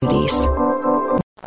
[0.00, 0.46] communities.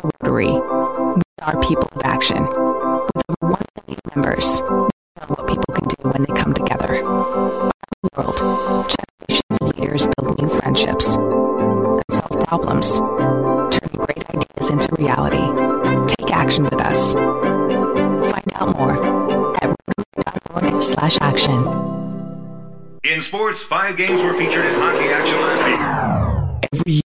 [0.02, 2.42] Rotary, we are people of action.
[2.44, 7.02] With over 1 million members, we know what people can do when they come together.
[7.02, 12.98] Around the world, generations of leaders build new friendships and solve problems,
[13.74, 15.44] turning great ideas into reality.
[16.16, 17.12] Take action with us.
[17.14, 21.92] Find out more at rotary.org slash action.
[23.04, 26.02] In sports, five games were featured in hockey action last week.
[26.72, 27.01] Every year, millions of people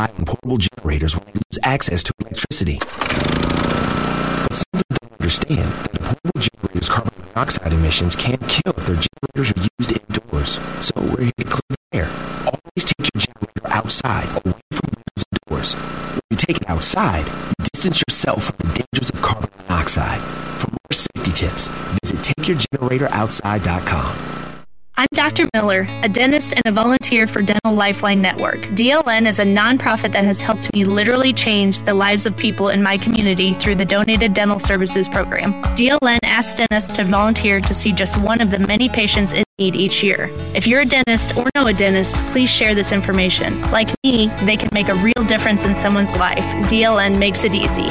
[0.00, 2.78] rely on portable generators when they lose access to electricity.
[2.80, 8.72] But some of them don't understand that a portable generator's carbon monoxide emissions can kill
[8.76, 10.58] if their generators are used indoors.
[10.80, 12.10] So we're here to clear the air.
[12.46, 15.74] Always take your generator outside, away from windows and doors.
[15.74, 17.26] When you take it outside,
[17.72, 20.20] distance yourself from the dangers of carbon monoxide.
[20.58, 21.68] For more safety tips,
[22.02, 24.59] visit takeyourgeneratoroutside.com.
[25.00, 25.48] I'm Dr.
[25.54, 28.60] Miller, a dentist and a volunteer for Dental Lifeline Network.
[28.76, 32.82] DLN is a nonprofit that has helped me literally change the lives of people in
[32.82, 35.54] my community through the Donated Dental Services Program.
[35.74, 39.74] DLN asks dentists to volunteer to see just one of the many patients in need
[39.74, 40.28] each year.
[40.52, 43.58] If you're a dentist or know a dentist, please share this information.
[43.70, 46.44] Like me, they can make a real difference in someone's life.
[46.68, 47.88] DLN makes it easy.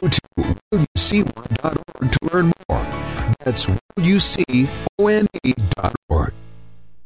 [0.00, 0.20] Go to
[0.72, 2.86] willuc.org to learn more.
[3.40, 3.66] That's
[3.98, 4.70] willucone.org.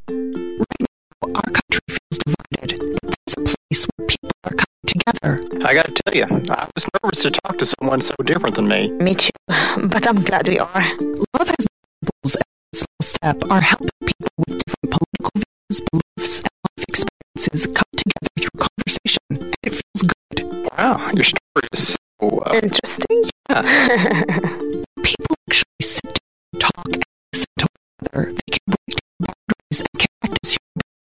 [0.08, 5.66] Right now, our country feels divided, but there's a place where people are coming together.
[5.66, 8.88] I gotta tell you, I was nervous to talk to someone so different than me.
[8.90, 10.96] Me too, but I'm glad we are.
[11.36, 11.66] Love has
[12.00, 17.66] labels and small step are helping people with different political views, beliefs, and life experiences
[17.66, 20.70] come together through conversation, and it feels good.
[20.78, 23.30] Wow, your story is so uh, Interesting.
[23.50, 23.60] yeah.
[25.02, 26.20] People actually sit down,
[26.54, 28.32] and talk, and listen to one another.
[28.32, 28.74] They can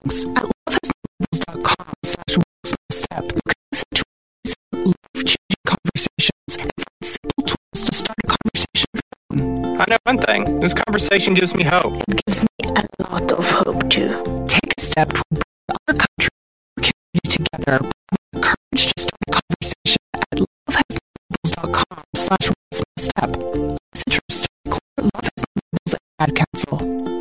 [0.03, 0.25] human beings.
[0.25, 4.03] At lovehasnolabels.com slash one small step, you can listen to
[4.83, 9.81] life-changing conversations and find simple tools to start a conversation of your own.
[9.81, 10.59] I know one thing.
[10.59, 12.01] This conversation gives me hope.
[12.09, 14.45] It gives me a lot of hope too.
[14.47, 16.29] Take a step toward bringing our country
[16.77, 17.91] and our community together with
[18.33, 20.39] the courage to start a conversation at
[20.69, 23.29] lovehasnolabels.com slash one small step.
[23.93, 27.12] Message from StoryCorps, Love Has No Labels, Ad Council.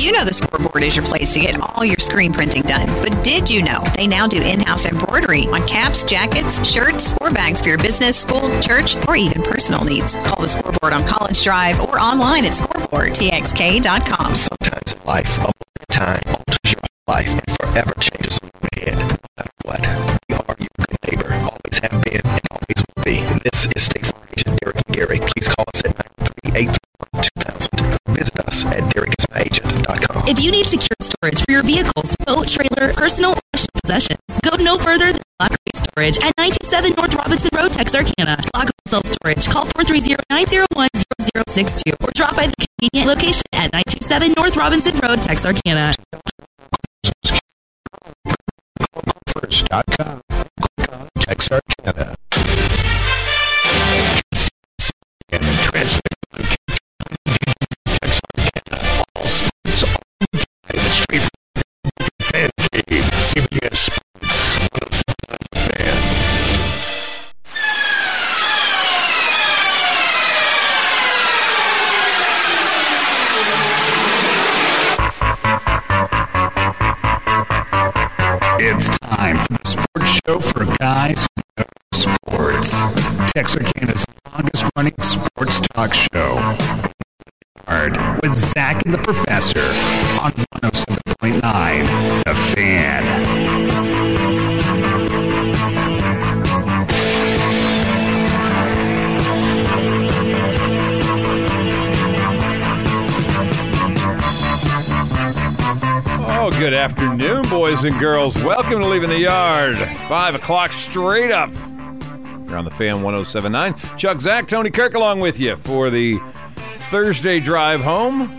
[0.00, 2.88] You know the scoreboard is your place to get all your screen printing done.
[3.02, 7.30] But did you know they now do in house embroidery on caps, jackets, shirts, or
[7.30, 10.14] bags for your business, school, church, or even personal needs?
[10.26, 14.34] Call the scoreboard on College Drive or online at scoreboardtxk.com.
[14.34, 15.52] Sometimes in life, a
[15.92, 18.98] time alters your life and forever changes the road ahead.
[18.98, 19.80] No matter what,
[20.28, 23.20] we are your good neighbor, always have been, and always will be.
[23.44, 25.18] This is State Farm Agent Derek Gary.
[25.20, 26.79] Please call us at 93831
[27.12, 30.28] 2000 Visit us at derekismyagent.com.
[30.28, 33.40] If you need secured storage for your vehicles, boat, trailer, personal, or
[33.82, 38.36] possessions, go no further than Lock Storage at 927 North Robinson Road, Texarkana.
[38.54, 39.48] Lock Self Storage.
[39.48, 45.92] Call 430-901-0062 or drop by the convenient location at 927 North Robinson Road, Texarkana.
[49.28, 50.20] First.com.
[50.28, 52.14] Click on Texarkana.
[78.80, 82.72] It's time for the sports show for guys who know sports.
[83.36, 86.56] Texarkana's longest running sports talk show.
[88.22, 89.60] With Zach and the Professor
[90.18, 90.32] on
[90.62, 92.99] 107.9 The Fan.
[106.60, 108.34] Good afternoon, boys and girls.
[108.44, 109.78] Welcome to Leaving the Yard.
[110.08, 111.50] Five o'clock straight up.
[112.46, 113.74] You're on the fan 1079.
[113.96, 116.18] Chuck Zach, Tony Kirk along with you for the
[116.90, 118.36] Thursday drive home.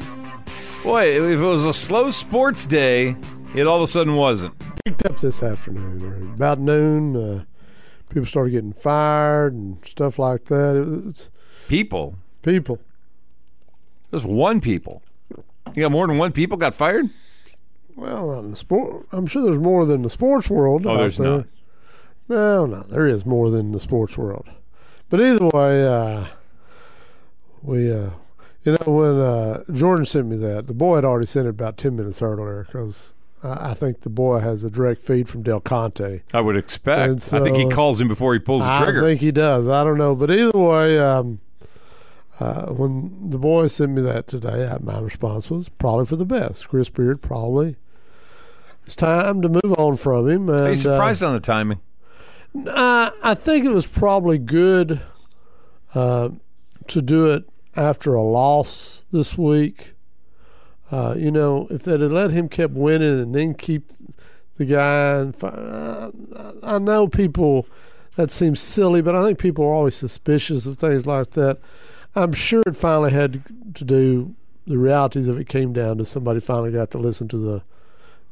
[0.83, 3.15] Boy, if it was a slow sports day,
[3.55, 4.53] it all of a sudden wasn't.
[4.85, 7.15] picked up this afternoon about noon.
[7.15, 7.43] Uh,
[8.09, 10.75] people started getting fired and stuff like that.
[10.75, 11.29] It was
[11.67, 12.79] People, people.
[14.11, 15.01] just one people.
[15.73, 17.09] You got more than one people got fired?
[17.95, 20.85] Well, in the sport, I'm sure there's more than the sports world.
[20.85, 21.29] Oh, there's there.
[21.29, 21.47] not.
[22.27, 24.49] No, no, there is more than the sports world.
[25.09, 26.27] But either way, uh,
[27.61, 28.11] we uh,
[28.63, 31.77] You know, when uh, Jordan sent me that, the boy had already sent it about
[31.77, 35.59] 10 minutes earlier because I I think the boy has a direct feed from Del
[35.61, 36.21] Conte.
[36.33, 37.33] I would expect.
[37.33, 39.03] And I think he calls him before he pulls the trigger.
[39.03, 39.67] I think he does.
[39.67, 40.15] I don't know.
[40.15, 41.39] But either way, um,
[42.41, 46.25] uh, when the boy sent me that today, I, my response was probably for the
[46.25, 46.67] best.
[46.67, 47.75] Chris Beard, probably.
[48.83, 50.49] It's time to move on from him.
[50.49, 51.81] And, Are you uh, surprised on the timing?
[52.67, 55.01] I, I think it was probably good
[55.93, 56.29] uh,
[56.87, 59.93] to do it after a loss this week.
[60.91, 63.91] Uh, you know, if they'd have let him keep winning and then keep
[64.57, 66.11] the guy, and fi- uh,
[66.63, 67.67] I know people
[68.15, 71.59] that seems silly, but I think people are always suspicious of things like that.
[72.15, 73.43] I'm sure it finally had
[73.75, 74.35] to do
[74.67, 77.63] the realities of it came down to somebody finally got to listen to the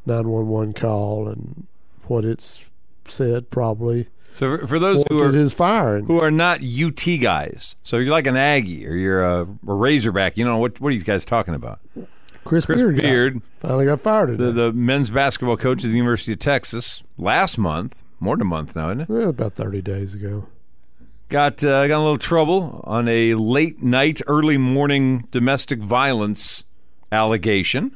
[0.05, 1.67] 911 call and
[2.07, 2.61] what it's
[3.05, 4.07] said probably.
[4.33, 6.05] So for, for those who are his firing.
[6.05, 10.37] who are not UT guys, so you're like an Aggie or you're a, a Razorback.
[10.37, 10.79] You know what?
[10.79, 11.79] What are you guys talking about?
[12.43, 16.33] Chris, Chris Beard, got- finally got fired the, the men's basketball coach at the University
[16.33, 19.09] of Texas, last month, more than a month now, isn't it?
[19.09, 20.47] Yeah, about 30 days ago.
[21.29, 26.63] Got uh, got a little trouble on a late night, early morning domestic violence
[27.11, 27.95] allegation.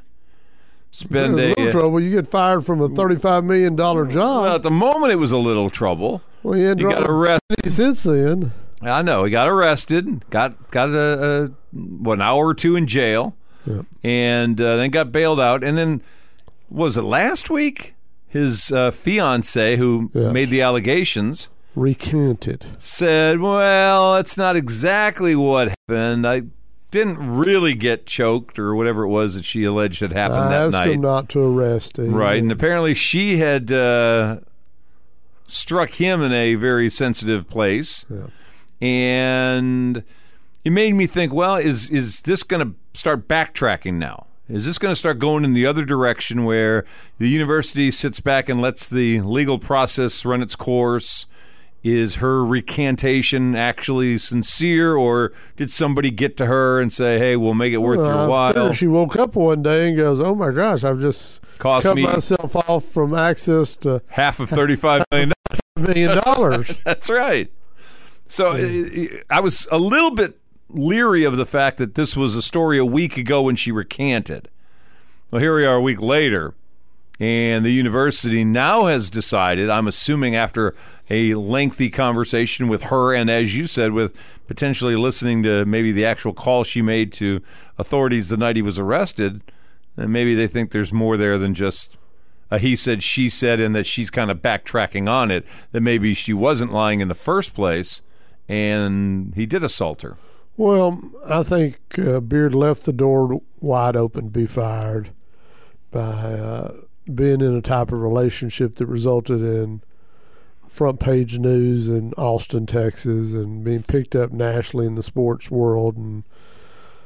[0.92, 2.00] Spend a a, little trouble.
[2.00, 4.54] You get fired from a $35 million well, job.
[4.54, 6.22] at the moment it was a little trouble.
[6.44, 7.72] Well, he, He got arrested.
[7.72, 8.52] since then.
[8.84, 12.86] I know he got arrested, got got a, a what, an hour or two in
[12.86, 13.36] jail,
[13.66, 13.86] Yep.
[14.04, 15.64] and uh, then got bailed out.
[15.64, 16.02] And then
[16.70, 17.96] was it last week?
[18.28, 20.32] His uh, fiance, who Yeah.
[20.32, 22.66] made the allegations, Recanted.
[22.78, 26.28] said, "Well, that's not exactly what happened.
[26.28, 26.44] I
[26.92, 30.62] didn't really get choked or whatever it was that she alleged had happened I that
[30.68, 32.14] asked night." him not to arrest him.
[32.14, 34.38] Right, and apparently she had uh,
[35.48, 38.28] struck him in a very sensitive place, Yeah.
[38.88, 40.04] and
[40.64, 44.28] it made me think: Well, is is this going to start backtracking now?
[44.50, 46.86] Is this going to start going in the other direction where
[47.18, 51.26] the university sits back and lets the legal process run its course?
[51.84, 57.54] Is her recantation actually sincere, or did somebody get to her and say, "Hey, we'll
[57.54, 58.72] make it worth Well, your while"?
[58.72, 62.04] She woke up one day and goes, "Oh my gosh, I've just Cost cut me
[62.04, 65.34] myself off from access to half of thirty-five million
[65.76, 67.52] million dollars." That's right.
[68.28, 70.40] So uh, I was a little bit
[70.70, 74.48] leery of the fact that this was a story a week ago when she recanted.
[75.32, 76.54] Well, here we are a week later,
[77.20, 80.76] and the university now has decided, I'm assuming after
[81.14, 84.16] a lengthy conversation with her, and as you said, with
[84.48, 87.42] potentially listening to maybe the actual call she made to
[87.78, 89.42] authorities the night he was arrested,
[89.96, 91.98] then maybe they think there's more there than just
[92.50, 96.14] a he said, she said, and that she's kind of backtracking on it, that maybe
[96.14, 98.02] she wasn't lying in the first place
[98.48, 100.18] and he did assault her.
[100.56, 105.10] Well, I think uh, Beard left the door wide open to be fired
[105.90, 106.76] by uh,
[107.14, 109.82] being in a type of relationship that resulted in
[110.74, 115.96] front page news in Austin, Texas, and being picked up nationally in the sports world.
[115.98, 116.24] And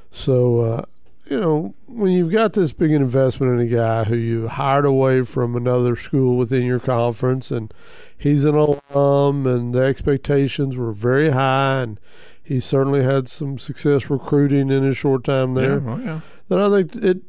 [0.09, 0.85] so, uh,
[1.25, 5.23] you know, when you've got this big investment in a guy who you hired away
[5.23, 7.73] from another school within your conference, and
[8.17, 11.99] he's an alum, and the expectations were very high, and
[12.41, 15.81] he certainly had some success recruiting in his short time there.
[15.81, 16.19] Yeah, oh, yeah.
[16.47, 17.21] Then I think it,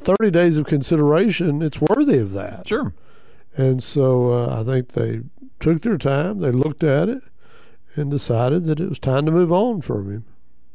[0.00, 2.66] 30 days of consideration, it's worthy of that.
[2.66, 2.92] Sure.
[3.56, 5.20] And so uh, I think they
[5.60, 7.22] took their time, they looked at it,
[7.96, 10.24] and decided that it was time to move on from him.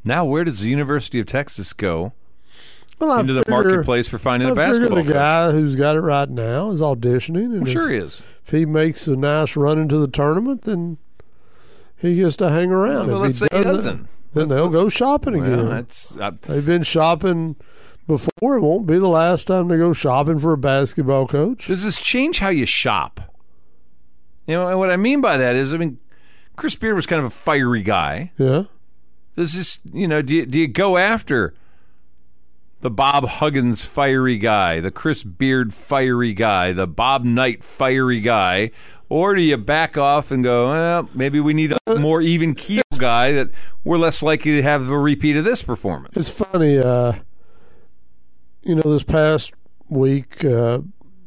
[0.03, 2.11] Now, where does the University of Texas go
[2.99, 5.13] Well, I into the marketplace for finding I a figure basketball the coach?
[5.13, 7.45] guy who's got it right now is auditioning.
[7.45, 8.23] And I'm sure if, he is.
[8.45, 10.97] If he makes a nice run into the tournament, then
[11.97, 13.07] he gets to hang around.
[13.07, 14.07] Well, if let's say he doesn't, doesn't.
[14.33, 15.69] Then they'll go shopping Well, again.
[15.69, 17.55] that's uh, They've been shopping
[18.07, 18.57] before.
[18.57, 21.67] It won't be the last time they go shopping for a basketball coach.
[21.67, 23.32] Does this change how you shop?
[24.45, 25.99] You know, and what I mean by that is, I mean,
[26.55, 28.31] Chris Beard was kind of a fiery guy.
[28.37, 28.63] Yeah.
[29.35, 31.53] Does this, you know, do you, do you go after
[32.81, 38.71] the Bob Huggins fiery guy, the Chris Beard fiery guy, the Bob Knight fiery guy,
[39.09, 42.83] or do you back off and go, well, maybe we need a more even keel
[42.97, 43.49] guy that
[43.83, 46.17] we're less likely to have a repeat of this performance?
[46.17, 47.13] It's funny, uh,
[48.61, 49.53] you know, this past
[49.89, 50.79] week, uh,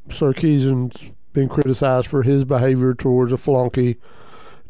[0.08, 3.96] Sarkisian's been criticized for his behavior towards a flunky,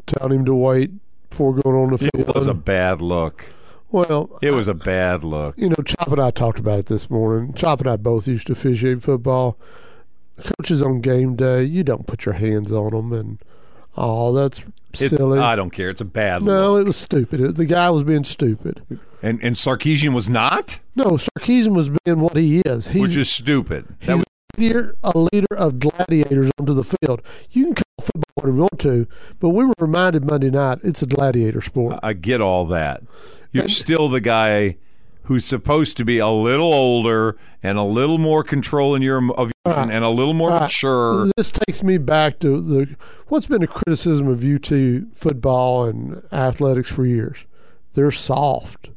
[0.05, 0.91] telling him to wait
[1.29, 2.29] before going on the field.
[2.29, 3.45] It was a bad look.
[3.89, 5.57] well, It was a bad look.
[5.57, 7.53] you know, Chop and I talked about it this morning.
[7.53, 9.57] Chop and I both used to officiate football.
[10.43, 13.37] Coaches on game day, you don't put your hands on them, and
[13.99, 14.59] Oh, that's
[14.93, 15.39] It's- silly.
[15.39, 15.89] I don't care.
[15.89, 16.53] It's a bad look.
[16.53, 17.41] no, it was stupid.
[17.41, 18.79] It- the guy was being stupid.
[19.23, 22.89] And and Sarkisian was not, No, Sarkisian was being what he is.
[22.89, 23.85] He's, which is stupid.
[24.05, 24.23] That was,
[24.57, 27.21] leader, a leader of gladiators onto the field.
[27.51, 29.07] You can call football whatever you want to,
[29.39, 31.99] but we were reminded Monday night it's a gladiator sport.
[32.03, 33.03] I get all that.
[33.51, 34.77] You're still the guy
[35.23, 39.51] who's supposed to be a little older and a little more control in your of
[39.65, 39.89] your, Right.
[39.89, 40.61] and a little more Right.
[40.63, 41.29] mature.
[41.35, 42.95] This takes me back to the
[43.27, 47.45] what's been a criticism of UT football and athletics for years.
[47.93, 48.89] They're soft.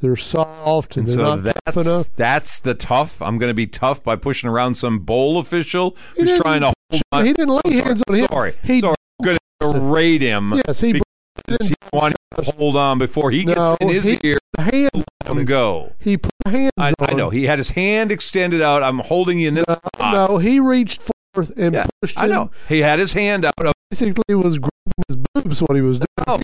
[0.00, 1.84] They're soft and, And they're so not tough enough.
[2.04, 3.20] that's that's the tough.
[3.22, 6.72] I'm going to be tough by pushing around some bowl official He who's trying to
[6.90, 7.26] hold on.
[7.26, 8.26] He didn't lay hands on him.
[8.30, 8.94] Sorry, He sorry.
[9.20, 10.54] I'm going to berate him.
[10.66, 11.00] Yes, he
[11.46, 14.38] because he wanted to hold on before he gets No, in his he- ear.
[14.58, 15.92] hands Let him go.
[15.98, 17.30] He put hands I, on I know.
[17.30, 18.82] He had his hand extended out.
[18.82, 20.14] I'm holding you in this spot.
[20.30, 21.00] No, he reached
[21.34, 22.24] forth and Yeah, pushed him.
[22.24, 22.50] I know.
[22.68, 23.54] He had his hand out.
[23.90, 24.70] Basically, was grabbing
[25.08, 26.06] his boobs what he was doing.
[26.26, 26.38] oh,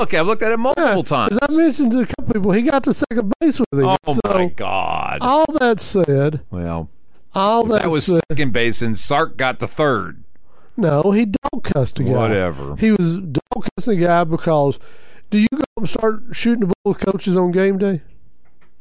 [0.00, 1.36] look, I've looked at it multiple times.
[1.40, 3.96] As I mentioned to a couple people, he got to second base with him.
[4.06, 5.18] Oh so, my God!
[5.20, 6.88] all that said, Well,
[7.34, 10.22] all that, that was said, second base, and Sark got the third.
[10.76, 12.10] no, he dog cussed a guy.
[12.10, 12.76] Whatever.
[12.76, 14.78] He was dog cussing a guy because.
[15.30, 18.00] Do you go and start shooting the bull with coaches on game day?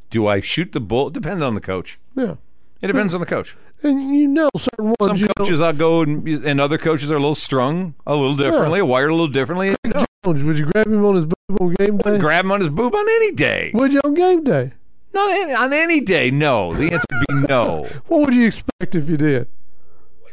[0.10, 1.10] Do I shoot the bull?
[1.10, 2.00] Depends on the coach.
[2.16, 2.36] Yeah,
[2.82, 3.58] It depends on the coach.
[3.84, 5.20] and you know certain ones.
[5.20, 8.82] Some coaches I'll go and, and other coaches are a little strung a little differently,
[8.82, 9.76] wired a little differently.
[9.84, 12.18] know, Jones, would you grab him on his boob on game day?
[12.18, 13.72] Grab him on his boob on any day.
[13.74, 14.74] Would you on game day?
[15.14, 16.32] Not any, on any day.
[16.32, 16.74] No.
[16.74, 17.88] The answer would be no.
[18.08, 19.48] What would you expect if you did?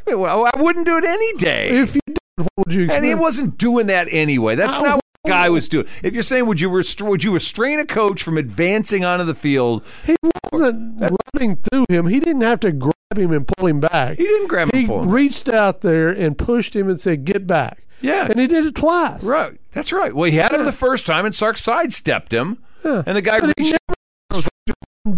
[0.07, 1.69] Well, I wouldn't do it any day.
[1.69, 2.97] If you did, what would you expect?
[2.97, 4.55] and he wasn't doing that anyway.
[4.55, 5.87] That's Oh, not what the guy was doing.
[6.03, 9.33] If you're saying would you rest- would you restrain a coach from advancing onto the
[9.33, 9.83] field?
[10.05, 10.15] He
[10.51, 11.01] wasn't
[11.33, 12.07] running through him.
[12.07, 14.17] He didn't have to grab him and pull him back.
[14.17, 15.09] He didn't grab him He and pull him.
[15.09, 18.27] reached out there and pushed him and said, "Get back." Yeah.
[18.29, 19.23] and he did it twice.
[19.23, 19.59] Right.
[19.73, 20.13] That's right.
[20.15, 23.03] Well, he had him the first time, and Sark sidestepped him, Yeah.
[23.05, 23.79] and the guy But he reached.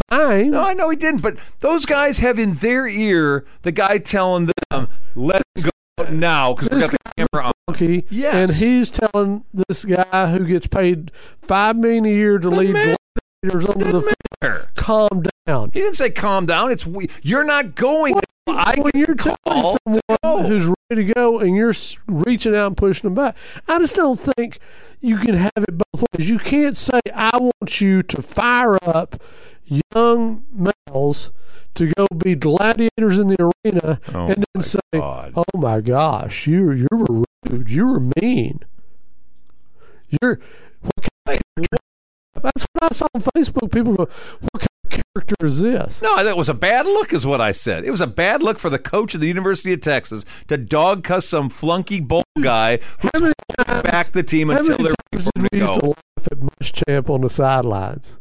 [0.09, 0.51] By him.
[0.51, 4.49] No, I know he didn't, but those guys have in their ear the guy telling
[4.69, 6.97] them, let's go now," because we've got the
[7.33, 7.51] camera on.
[7.69, 8.33] Monkey, Yes.
[8.33, 12.95] and he's telling this guy who gets paid five million a year to lead matter.
[13.43, 14.01] gladiators onto the
[14.41, 15.71] field, calm down.
[15.73, 16.71] He didn't say calm down.
[16.71, 18.19] It's we, you're not going.
[18.47, 21.73] I when you're telling someone who's ready to go and you're
[22.07, 23.35] reaching out and pushing them back,
[23.67, 24.59] I just don't think
[25.01, 26.29] you can have it both ways.
[26.29, 29.21] You can't say I want you to fire up
[29.93, 31.31] young males
[31.75, 35.33] to go be gladiators in the arena Oh and then say, God.
[35.35, 38.61] "Oh my gosh, you you were rude, you were mean,
[40.21, 40.39] you're."
[40.81, 41.79] What kind of
[42.41, 43.71] that's what I saw on Facebook.
[43.71, 44.07] People go,
[44.39, 44.67] "What kind
[45.21, 47.83] character is this?" No, that was a bad look, is what I said.
[47.85, 51.03] It was a bad look for the coach of the University of Texas to dog
[51.03, 53.33] cuss some flunky bull guy who's
[53.83, 55.87] back the team until they're ready for we him used to go.
[55.87, 58.19] laugh at Muschamp on the sidelines?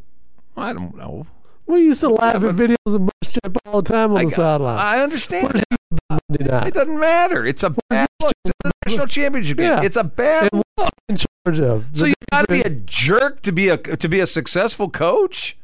[0.57, 1.26] I don't know.
[1.67, 4.31] We used to laugh Yeah, at videos of Muschamp all the time on I, the
[4.31, 4.79] sideline.
[4.79, 5.53] I understand.
[5.53, 7.45] Where's he been Monday It doesn't matter.
[7.45, 8.33] It's a bad look.
[8.45, 9.67] It's a national championship game.
[9.67, 9.83] Yeah.
[9.83, 11.87] It's a bad And he in charge of?
[11.93, 15.57] So you got to be a jerk to be a to be a successful coach.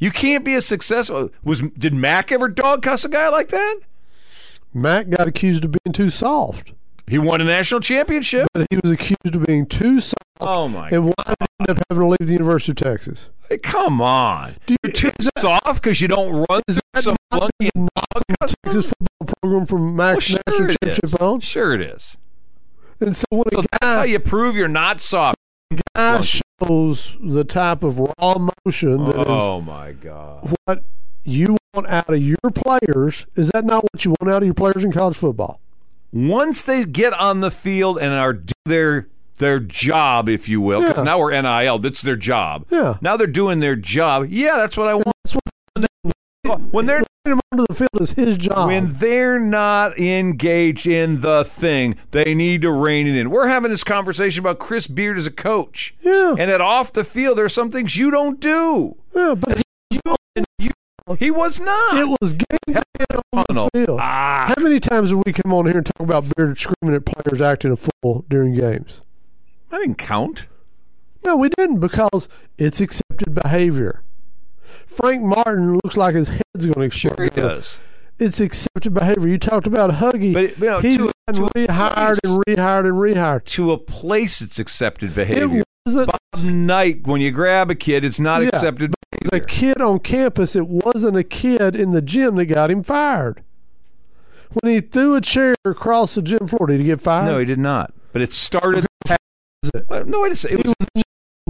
[0.00, 1.30] You can't be a successful.
[1.44, 3.80] Was did Mack ever dog cuss a guy like that?
[4.74, 6.72] Matt got accused of being too soft,
[7.06, 8.48] He won a national championship.
[8.54, 10.14] but he was accused of being too soft.
[10.40, 10.88] Oh my!
[10.88, 13.30] And why did he end up having to leave the University of Texas?
[13.48, 14.54] Hey, come on!
[14.66, 17.70] Do you- You're too that- soft because you don't run Is that some not flunky
[17.74, 18.54] the dog cuss.
[18.64, 21.40] Texas football program from Well, sure National Championship on?
[21.40, 22.16] Sure it is.
[23.00, 25.36] And so when So a that's how you prove you're not soft.
[25.96, 26.20] guy
[26.62, 30.54] shows the type of raw emotion that is Oh my god!
[30.64, 30.82] what
[31.24, 33.26] you want out of your players.
[33.36, 35.60] Is that not what you want out of your players in college football?
[36.12, 40.82] Once they get on the field and are do their their job, if you will,
[40.82, 41.02] Yeah.
[41.02, 41.78] now we're NIL.
[41.78, 42.66] That's their job.
[42.70, 42.96] Yeah.
[43.00, 44.26] Now they're doing their job.
[44.28, 45.06] Yeah, that's what I want.
[46.72, 48.68] When they're him onto the field is his job.
[48.68, 53.30] when they're not engaged in the thing, they need to rein it in.
[53.30, 55.94] We're having this conversation about Chris Beard as a coach.
[56.00, 58.96] yeah, And that off the field, there's some things you don't do.
[59.14, 59.62] yeah, but
[61.18, 61.98] He was not.
[61.98, 62.80] it was game
[63.32, 63.98] on the field.
[64.00, 67.04] Ah, How many times did we come on here and talk about Beard screaming at
[67.04, 69.00] players acting a fool during games?
[69.72, 70.46] I didn't count.
[71.24, 74.02] No, we didn't because it's accepted behavior.
[74.90, 77.16] Frank Martin looks like his head's going to explode.
[77.16, 77.80] Sure, he does.
[78.18, 79.28] It's accepted behavior.
[79.28, 80.34] You talked about Huggy.
[80.34, 83.44] But, you know, He's to- gotten to rehired and rehired and rehired.
[83.46, 85.60] To a place, it's accepted behavior.
[85.60, 89.40] It wasn't Bob Knight, when you grab a kid, it's not Yeah, accepted was a
[89.44, 90.54] kid on campus.
[90.54, 93.42] It wasn't a kid in the gym that got him fired.
[94.60, 97.26] when he threw a chair across the gym floor, did he get fired?
[97.26, 97.92] No, he did not.
[98.12, 98.86] But it started.
[99.88, 100.60] Well, no, wait a second.
[100.60, 101.04] It was.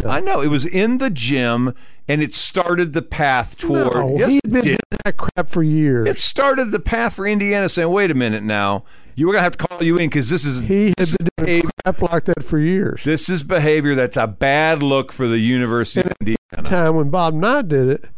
[0.07, 1.75] I know it was in the gym,
[2.09, 3.95] and it started the path toward.
[3.95, 6.09] No, yes, he'd it been that crap for years.
[6.09, 9.57] It started the path for Indiana saying, "Wait a minute, now you were gonna have
[9.57, 12.59] to call you in because this is he has been doing crap like that for
[12.59, 13.03] years.
[13.05, 16.69] This is behavior that's a bad look for the University of Indiana.
[16.69, 18.09] Time when Bob Knight did it,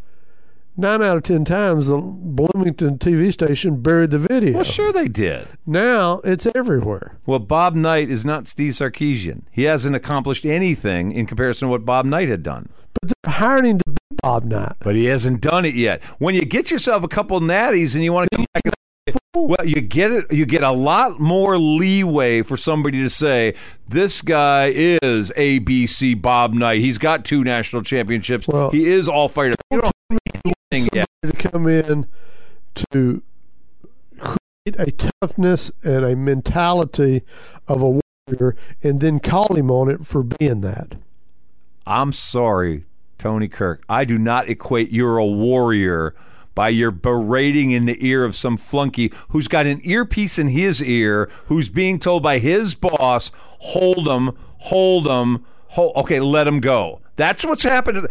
[0.83, 4.55] nine out of ten times the Bloomington TV station buried the video.
[4.55, 5.49] Well, sure they did.
[5.65, 7.19] Now it's everywhere.
[7.25, 9.43] Well, Bob Knight is not Steve Sarkisian.
[9.51, 12.69] He hasn't accomplished anything in comparison to what Bob Knight had done.
[13.01, 14.73] But they're hiring him to be Bob Knight.
[14.81, 16.03] But he hasn't done it yet.
[16.19, 18.63] When you get yourself a couple natties and you want to come back,
[19.35, 20.33] well, you get it.
[20.33, 23.55] You get a lot more leeway for somebody to say
[23.89, 26.81] this guy is ABC Bob Knight.
[26.81, 28.47] He's got two national championships.
[28.47, 29.39] Well, he is all up.
[29.71, 29.93] You don't
[30.93, 31.53] anything yet.
[31.53, 32.07] Come in
[32.93, 33.23] to
[34.19, 37.23] create a toughness and a mentality
[37.69, 40.95] of a warrior, and then call him on it for being that.
[41.87, 42.85] I'm sorry,
[43.19, 43.85] Tony Kirk.
[43.89, 46.15] I do not equate you're a warrior
[46.55, 50.83] by your berating in the ear of some flunky who's got an earpiece in his
[50.83, 56.61] ear, who's being told by his boss, hold him, hold him, hold, okay, let him
[56.61, 57.01] go.
[57.17, 58.07] That's what's happened.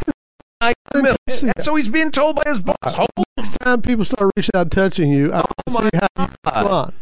[1.59, 3.09] So he's being told by his boss, hold.
[3.37, 6.93] Next time people start reaching out and touching you, I to see how you respond.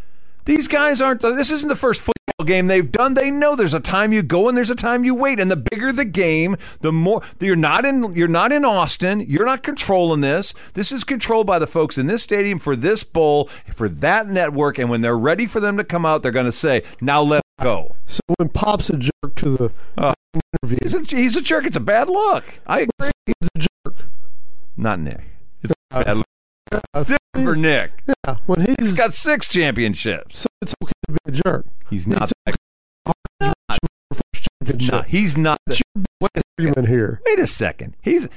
[0.45, 1.21] These guys aren't.
[1.21, 3.13] This isn't the first football game they've done.
[3.13, 5.39] They know there's a time you go and there's a time you wait.
[5.39, 8.15] And the bigger the game, the more you're not in.
[8.15, 9.19] You're not in Austin.
[9.19, 10.55] You're not controlling this.
[10.73, 14.79] This is controlled by the folks in this stadium for this bowl for that network.
[14.79, 17.43] And when they're ready for them to come out, they're going to say, "Now let
[17.61, 21.65] go." So when Pop's a jerk to the Uh, interview, He's a, he's a jerk.
[21.65, 22.59] It's a bad look.
[22.67, 23.11] I agree.
[23.25, 24.05] he's a jerk.
[24.77, 25.21] Not Nick.
[25.61, 26.25] It's a bad look.
[26.95, 28.03] It's for Nick.
[28.25, 30.39] Yeah, when he's He's got six championships.
[30.41, 31.65] so it's okay to be a jerk.
[31.89, 32.31] He's not.
[32.47, 32.51] It's
[33.41, 33.53] Not.
[34.61, 35.05] He's not.
[35.07, 35.57] He's not.
[35.65, 35.81] the-
[36.21, 37.21] Wait a argument here.
[37.25, 37.95] Wait a second.
[38.01, 38.27] He's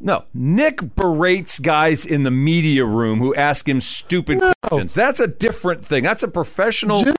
[0.00, 4.52] no Nick berates guys in the media room who ask him stupid No.
[4.62, 4.94] questions.
[4.94, 6.04] That's a different thing.
[6.04, 7.02] That's a professional.
[7.02, 7.14] Jim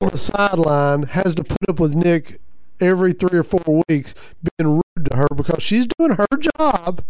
[0.00, 2.40] on the sideline has to put up with Nick
[2.82, 4.14] every three or four weeks
[4.58, 6.26] being rude to her because she's doing her
[6.58, 7.02] job.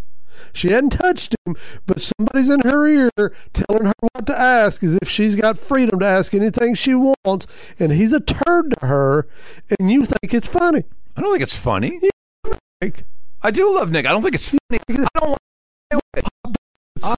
[0.52, 1.56] She hadn't touched him,
[1.86, 3.10] but somebody's in her ear
[3.52, 7.46] telling her what to ask as if she's got freedom to ask anything she wants,
[7.78, 9.28] and he's a turd to her,
[9.78, 10.84] and you think it's funny.
[11.16, 12.00] I don't think it's funny.
[12.80, 13.04] Like,
[13.42, 14.06] I do love Nick.
[14.06, 14.80] I don't think it's funny.
[14.88, 15.30] I don't.
[15.30, 15.38] want
[15.90, 16.26] to it.
[17.04, 17.14] I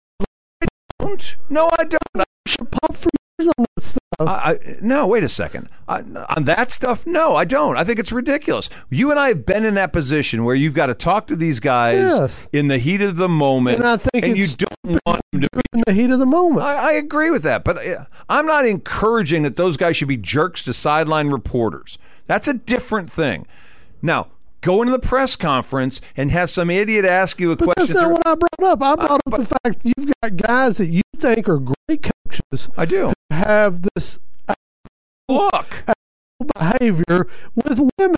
[0.98, 1.36] don't.
[1.48, 2.00] No, I don't.
[2.16, 3.10] I, should pop for
[3.46, 3.98] that stuff.
[4.20, 5.68] I, no, wait a second.
[5.88, 6.00] I,
[6.36, 7.76] on that stuff, no, I don't.
[7.76, 8.70] I think it's ridiculous.
[8.88, 11.58] You and I have been in that position where you've got to talk to these
[11.60, 12.48] guys Yes.
[12.52, 15.48] in the heat of the moment, And I think and you don't want them to
[15.52, 16.64] be in the heat of the moment.
[16.64, 17.78] I, I agree with that, but
[18.28, 21.98] I'm not encouraging that those guys should be jerks to sideline reporters.
[22.26, 23.46] That's a different thing.
[24.00, 24.28] Now,
[24.64, 27.96] go into the press conference and have some idiot ask you a But that's question.
[27.96, 28.82] not or- what I brought up.
[28.82, 32.10] I brought up uh, the fact that you've got guys that you think are great
[32.26, 33.12] coaches I do.
[33.30, 34.18] have this
[35.28, 35.84] Look,
[36.56, 38.16] behavior with women.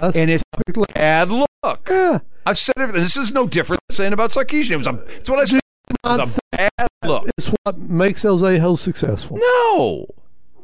[0.00, 0.86] And it's a typically.
[0.94, 1.88] bad look.
[1.88, 2.18] Yeah.
[2.44, 2.92] I've said it.
[2.92, 4.72] This is no different than saying about Sarkisian.
[4.72, 4.94] It was a.
[5.18, 5.60] It's what I said.
[5.88, 7.28] It was a bad look.
[7.38, 9.36] It's what makes those a-holes successful.
[9.38, 10.06] No,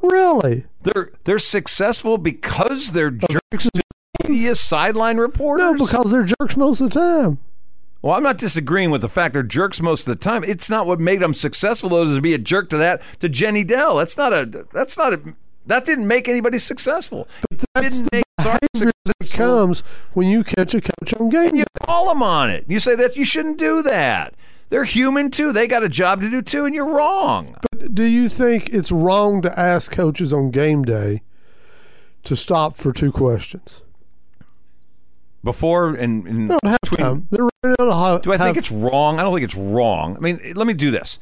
[0.03, 0.65] Really?
[0.83, 3.69] they're they're successful because they're jerks
[4.27, 5.79] media sideline reporters.
[5.79, 7.39] No, because they're jerks most of the time.
[8.01, 10.45] Well, I'm not disagreeing with the fact they're jerks most of the time.
[10.45, 13.29] It's not what made them successful, though, is to be a jerk to that to
[13.29, 13.97] Jenny Dell.
[13.97, 14.67] That's not a.
[14.73, 15.35] That's not a.
[15.67, 17.29] That didn't make anybody successful.
[17.51, 19.81] It That's didn't the make behavior that comes
[20.15, 22.65] when you catch a coach on game You call them on it.
[22.69, 24.35] You say that you shouldn't do that.
[24.71, 25.53] They're human too.
[25.53, 27.57] They got a job to do too, and you're wrong.
[27.93, 31.23] Do you think it's wrong to ask coaches on game day
[32.25, 33.81] to stop for two questions?
[35.45, 37.25] Before and, and No, at halftime.
[37.31, 39.19] They're running out of Do I think it's wrong?
[39.19, 40.17] I don't think it's wrong.
[40.17, 41.19] I mean, let me do this.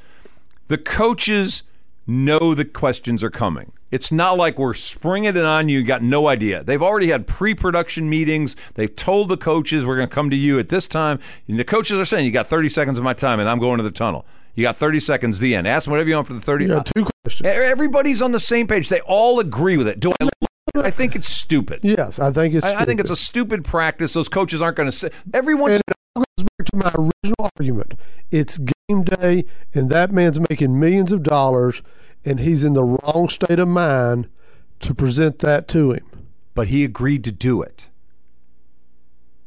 [0.68, 1.62] The coaches
[2.06, 3.72] know the questions are coming.
[3.90, 6.64] It's not like we're springing it on you, you got no idea.
[6.64, 8.56] They've already had pre production meetings.
[8.74, 11.20] They've told the coaches, we're going to come to you at this time.
[11.46, 13.78] And the coaches are saying, you got 30 seconds of my time, and I'm going
[13.78, 14.26] to the tunnel.
[14.54, 15.68] You got 30 seconds, the end.
[15.68, 16.64] Ask them whatever you want for the 30.
[16.64, 17.46] You got two questions.
[17.46, 18.88] Everybody's on the same page.
[18.88, 20.00] They all agree with it.
[20.00, 20.28] Do I?
[20.74, 21.80] I think it's stupid.
[21.82, 22.66] Yes, I think it's.
[22.66, 23.64] I, I think it's a stupid.
[23.64, 24.12] practice.
[24.12, 25.10] Those coaches aren't going to say.
[25.32, 27.94] Everyone's And it goes back to my original argument.
[28.30, 31.82] It's game day, and that man's making millions of dollars,
[32.24, 34.28] and he's in the wrong state of mind
[34.80, 36.04] to present that to him.
[36.54, 37.88] but he agreed to do it.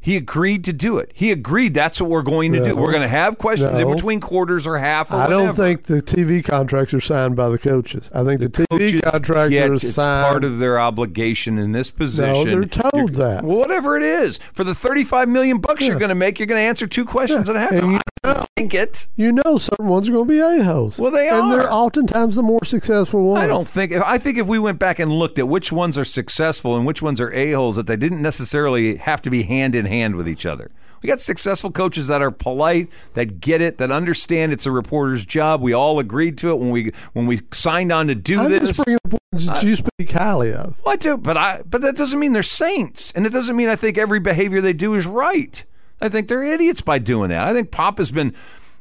[0.02, 1.10] He agreed to do it.
[1.14, 2.64] He agreed that's what we're going to No.
[2.68, 2.76] do.
[2.76, 6.00] We're going to have questions in between quarters or half or I don't think the
[6.00, 8.10] TV contracts are signed by the coaches.
[8.14, 10.26] I think the, TV contracts get- are it's signed.
[10.30, 12.32] part of their obligation in this position.
[12.32, 13.44] No, they're told that.
[13.44, 16.60] Well, whatever it is, for the thirty-five million bucks you're going to make, you're going
[16.62, 17.72] to answer two questions and a half.
[17.72, 19.06] And you I don't like it.
[19.16, 20.98] you know, certain ones are going to be a holes.
[20.98, 21.56] Well, they and are.
[21.56, 23.42] they're oftentimes the more successful ones.
[23.42, 23.92] I don't think.
[23.92, 27.00] I think if we went back and looked at which ones are successful and which
[27.02, 30.26] ones are a holes, that they didn't necessarily have to be hand in hand with
[30.28, 30.70] each other.
[31.02, 35.24] We got successful coaches that are polite, that get it, that understand it's a reporter's
[35.24, 35.62] job.
[35.62, 38.68] We all agreed to it when we when we signed on to do I'm this.
[38.68, 40.78] just bringing up ones that you speak highly of.
[40.84, 43.68] Well, I do, but I but that doesn't mean they're saints, and it doesn't mean
[43.68, 45.64] I think every behavior they do is right.
[46.02, 47.46] I think they're idiots by doing that.
[47.46, 48.34] I think Pop has been.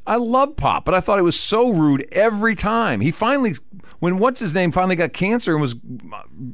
[0.07, 3.01] I love Pop, but I thought it was so rude every time.
[3.01, 3.55] He finally,
[3.99, 5.75] when what's his name finally got cancer and was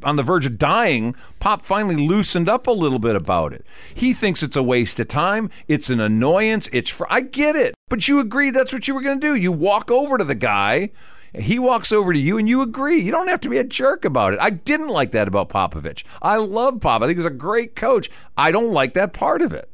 [0.03, 3.65] on the verge of dying, Pop finally loosened up a little bit about it.
[3.93, 5.49] He thinks it's a waste of time.
[5.67, 6.67] It's an annoyance.
[6.73, 9.35] It's fr- I get it, but you agree that's what you were going to do.
[9.35, 10.91] You walk over to the guy.
[11.33, 12.99] He walks over to you and you agree.
[12.99, 14.39] You don't have to be a jerk about it.
[14.41, 16.03] I didn't like that about Popovich.
[16.21, 17.01] I love Pop.
[17.01, 18.09] I think he's a great coach.
[18.37, 19.69] I don't like that part of it.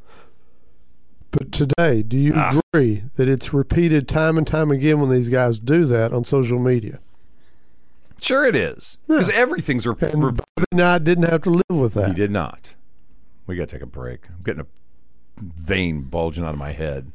[1.32, 2.60] But today, do you Ah.
[2.74, 6.60] agree that it's repeated time and time again when these guys do that on social
[6.60, 7.00] media?
[8.20, 12.10] Sure, it is because everything's rep- And Bobby Knight didn't have to live with that.
[12.10, 12.76] He did not.
[13.48, 14.28] We got to take a break.
[14.30, 14.65] I'm getting a
[15.41, 17.12] vein bulging out of my head.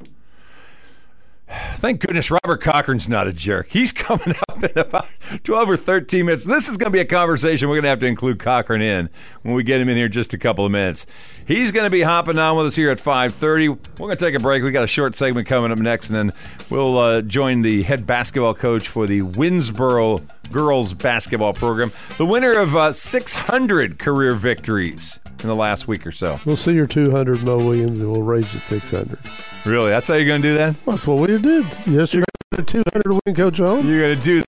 [1.76, 3.68] Thank goodness Robert Cochran's not a jerk.
[3.70, 5.06] He's coming up in about
[5.44, 6.44] 12 or 13 minutes.
[6.44, 9.08] This is going to be a conversation we're going to have to include Cochran in
[9.42, 11.06] when we get him in here in just a couple of minutes.
[11.46, 13.68] He's going to be hopping on with us here at 5:30.
[13.68, 14.62] We're going to take a break.
[14.62, 16.32] We got a short segment coming up next and then
[16.70, 22.58] we'll uh, join the head basketball coach for the Winnsboro girls basketball program, the winner
[22.58, 26.40] of uh, 600 career victories in the last week or so.
[26.44, 29.18] We'll see your 200 Mo Williams and we'll raise you 600.
[29.64, 29.90] Really?
[29.90, 30.84] That's how you're going to do that?
[30.84, 31.64] That's what we did.
[31.86, 33.86] Yes, you're going to 200 win coach on.
[33.86, 34.42] You're going to do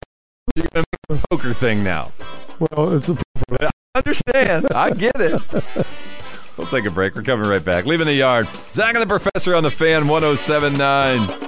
[0.57, 2.13] you're gonna poker thing now.
[2.59, 3.17] Well, it's a
[3.51, 4.67] I understand.
[4.73, 5.41] I get it.
[6.57, 7.15] We'll take a break.
[7.15, 7.87] We're coming right back.
[7.87, 8.49] Leaving the yard.
[8.73, 11.48] Zach and the Professor on the fan 1079.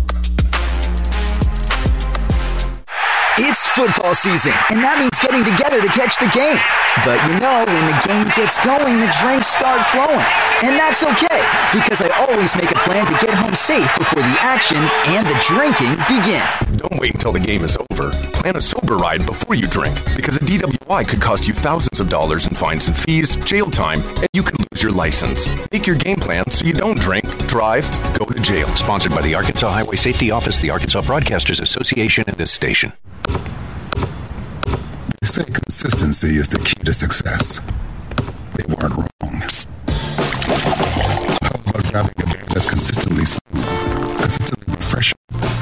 [3.37, 6.59] It's football season, and that means getting together to catch the game.
[7.07, 10.27] But you know, when the game gets going, the drinks start flowing.
[10.61, 11.39] And that's okay,
[11.71, 15.37] because I always make a plan to get home safe before the action and the
[15.47, 16.43] drinking begin.
[16.75, 18.11] Don't wait until the game is over.
[18.35, 22.09] Plan a sober ride before you drink, because a DWI could cost you thousands of
[22.09, 25.49] dollars in fines and fees, jail time, and you can lose your license.
[25.71, 27.89] Make your game plan so you don't drink, drive,
[28.19, 28.67] go to jail.
[28.75, 32.91] Sponsored by the Arkansas Highway Safety Office, the Arkansas Broadcasters Association, and this station.
[35.21, 37.61] They say consistency is the key to success.
[38.57, 39.41] They weren't wrong.
[39.49, 39.69] So
[41.41, 45.17] how about grabbing a beer that's consistently smooth, consistently refreshing,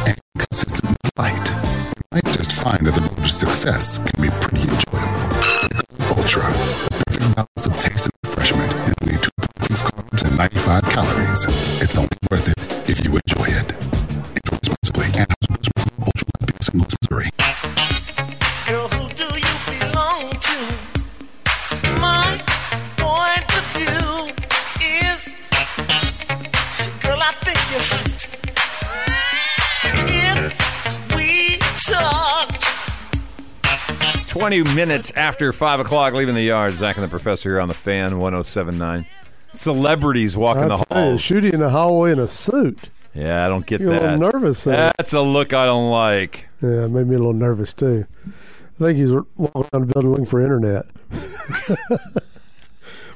[0.08, 1.50] and consistently light?
[1.50, 5.30] You might just find that the road to success can be pretty enjoyable.
[6.18, 6.48] Ultra,
[6.90, 11.46] the perfect balance of taste and refreshment in only 2.6 carbs and 95 calories.
[11.84, 12.09] It's only
[34.50, 36.74] 20 minutes after 5 o'clock, leaving the yard.
[36.74, 39.06] Zach and the Professor here on the fan 1079.
[39.52, 41.22] Celebrities walking the tell you, halls.
[41.22, 42.90] shoot in the hallway in a suit.
[43.14, 44.18] Yeah, I don't get You're a that.
[44.20, 44.64] little nervous.
[44.64, 44.92] there.
[44.98, 46.50] That's a look I don't like.
[46.64, 48.08] Yeah, it made me a little nervous too.
[48.26, 48.32] I
[48.86, 50.86] think he's walking around the building looking for internet.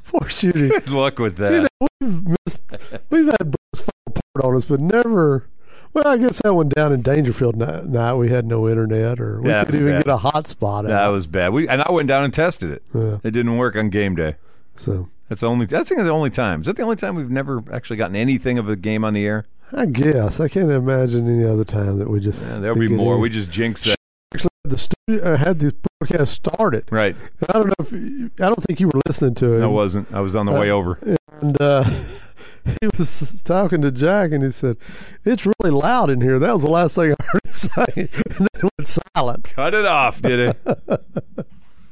[0.05, 0.69] Poor shooting.
[0.69, 1.51] Good luck with that.
[1.53, 2.61] You know, we've missed,
[3.09, 5.47] we've had bus fall apart on us, but never.
[5.93, 9.41] Well, I guess that one down in Daingerfield night, night we had no internet, or
[9.41, 10.05] we Yeah, could even bad.
[10.05, 10.87] get a hotspot.
[10.87, 11.53] That was bad.
[11.53, 12.83] We and I went down and tested it.
[12.93, 13.17] Yeah.
[13.23, 14.35] It didn't work on game day.
[14.75, 15.65] So that's the only.
[15.65, 16.61] I think it's the only time.
[16.61, 19.25] Is that the only time we've never actually gotten anything of a game on the
[19.25, 19.45] air?
[19.71, 22.43] I guess I can't imagine any other time that we just.
[22.45, 23.15] Yeah, there'll be more.
[23.15, 23.21] in.
[23.21, 23.95] We just jinxed that.
[24.33, 26.85] Actually, the studio uh, had this broadcast started.
[26.91, 27.15] Right.
[27.39, 29.63] And I don't know if you- I don't think you were listening to it.
[29.63, 30.11] I wasn't.
[30.13, 30.97] I was on the way over.
[31.41, 31.83] And uh,
[32.81, 34.77] he was talking to Jack, and he said,
[35.23, 38.09] "It's really loud in here." That was the last thing I heard him say, and
[38.39, 39.43] then it went silent.
[39.55, 40.57] Cut it off, did it?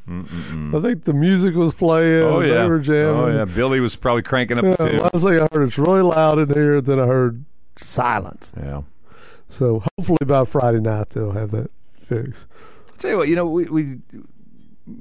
[0.08, 2.24] I think the music was playing.
[2.24, 2.64] Oh yeah.
[2.64, 3.16] they were jamming.
[3.22, 3.46] Oh yeah.
[3.46, 5.00] Billy was probably cranking up Yeah, the tune.
[5.00, 6.82] last thing I heard, it's really loud in here.
[6.82, 7.46] Then I heard
[7.78, 8.54] silence.
[8.58, 8.82] Yeah.
[9.48, 12.48] So hopefully by Friday night they'll have that fixed.
[12.90, 14.00] I'll Tell you what, you know, we, we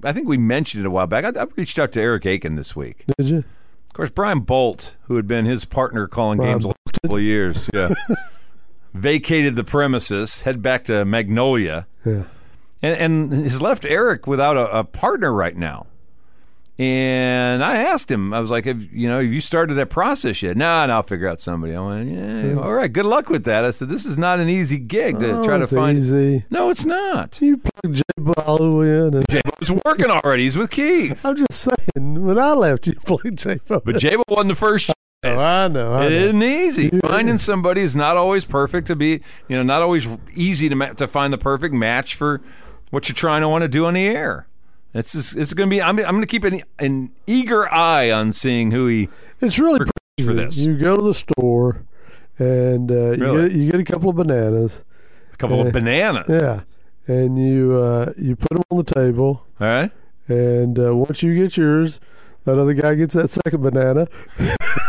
[0.05, 1.25] I think we mentioned it a while back.
[1.25, 3.05] I, I reached out to Eric Aiken this week.
[3.19, 3.45] Did you?
[3.91, 7.17] Of course, Brian Bolt, who had been his partner calling Brian games the last couple
[7.17, 7.93] of years, yeah,
[8.95, 12.23] vacated the premises, head back to Magnolia, Yeah.
[12.83, 15.87] and, and has left Eric without a, a partner right now.
[16.85, 20.43] And I asked him, I was like, have, you know, have you started that process
[20.43, 20.57] yet?
[20.57, 21.75] No, no, I'll figure out somebody.
[21.75, 23.67] I went, yeah, all right, good luck with that.
[23.67, 25.99] I said, this is not an easy gig to Oh, try to find.
[25.99, 26.47] easy.
[26.49, 27.39] No, it's not.
[27.43, 29.43] You plug J Ball in, and J
[29.85, 30.45] working already.
[30.45, 31.23] He's with Keith.
[31.27, 33.83] I'm just saying, when I left, you played J Ball.
[33.85, 34.91] But Jabo wasn't the first.
[35.23, 35.93] Oh, I know.
[35.93, 36.17] I It know.
[36.17, 36.91] isn't easy.
[36.95, 37.01] Yeah.
[37.05, 40.95] Finding somebody is not always perfect to be, you know, not always easy to ma-
[40.95, 42.41] to find the perfect match for
[42.89, 44.47] what you're trying to want to do on the air.
[44.93, 45.81] It's just, it's going to be.
[45.81, 49.09] I'm, I'm going to keep an, an eager eye on seeing who he.
[49.41, 49.81] It's really
[50.25, 50.57] for this.
[50.57, 51.85] You go to the store,
[52.39, 53.49] and uh, you Really?
[53.49, 54.85] get you get a couple of bananas.
[55.33, 56.27] A couple Uh, of bananas.
[56.29, 56.63] Yeah,
[57.07, 59.47] and you uh, you put them on the table.
[59.61, 59.93] All right.
[60.27, 62.01] And uh, once you get yours,
[62.55, 64.09] that other guy gets that second banana.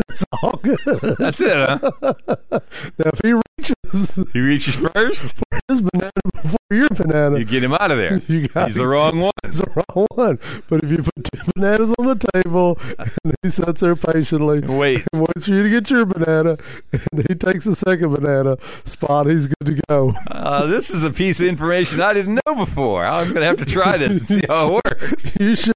[0.10, 0.78] it's all good.
[1.20, 1.80] That's it, huh?
[2.02, 5.36] now, if he reaches He reaches first.
[5.68, 8.22] his banana before your banana, You get him out of there.
[8.28, 9.32] You got He's the wrong one.
[9.44, 10.40] It's the wrong one.
[10.68, 15.04] But if you put two bananas on the table and he sits there patiently, Wait.
[15.14, 16.58] and waits for you to get your banana,
[16.92, 20.14] and he takes the second banana spot, he's good to go.
[20.30, 23.06] Uh, this is a piece of information I didn't know before.
[23.06, 25.38] I'm going to have to try this and see how it works.
[25.40, 25.74] You should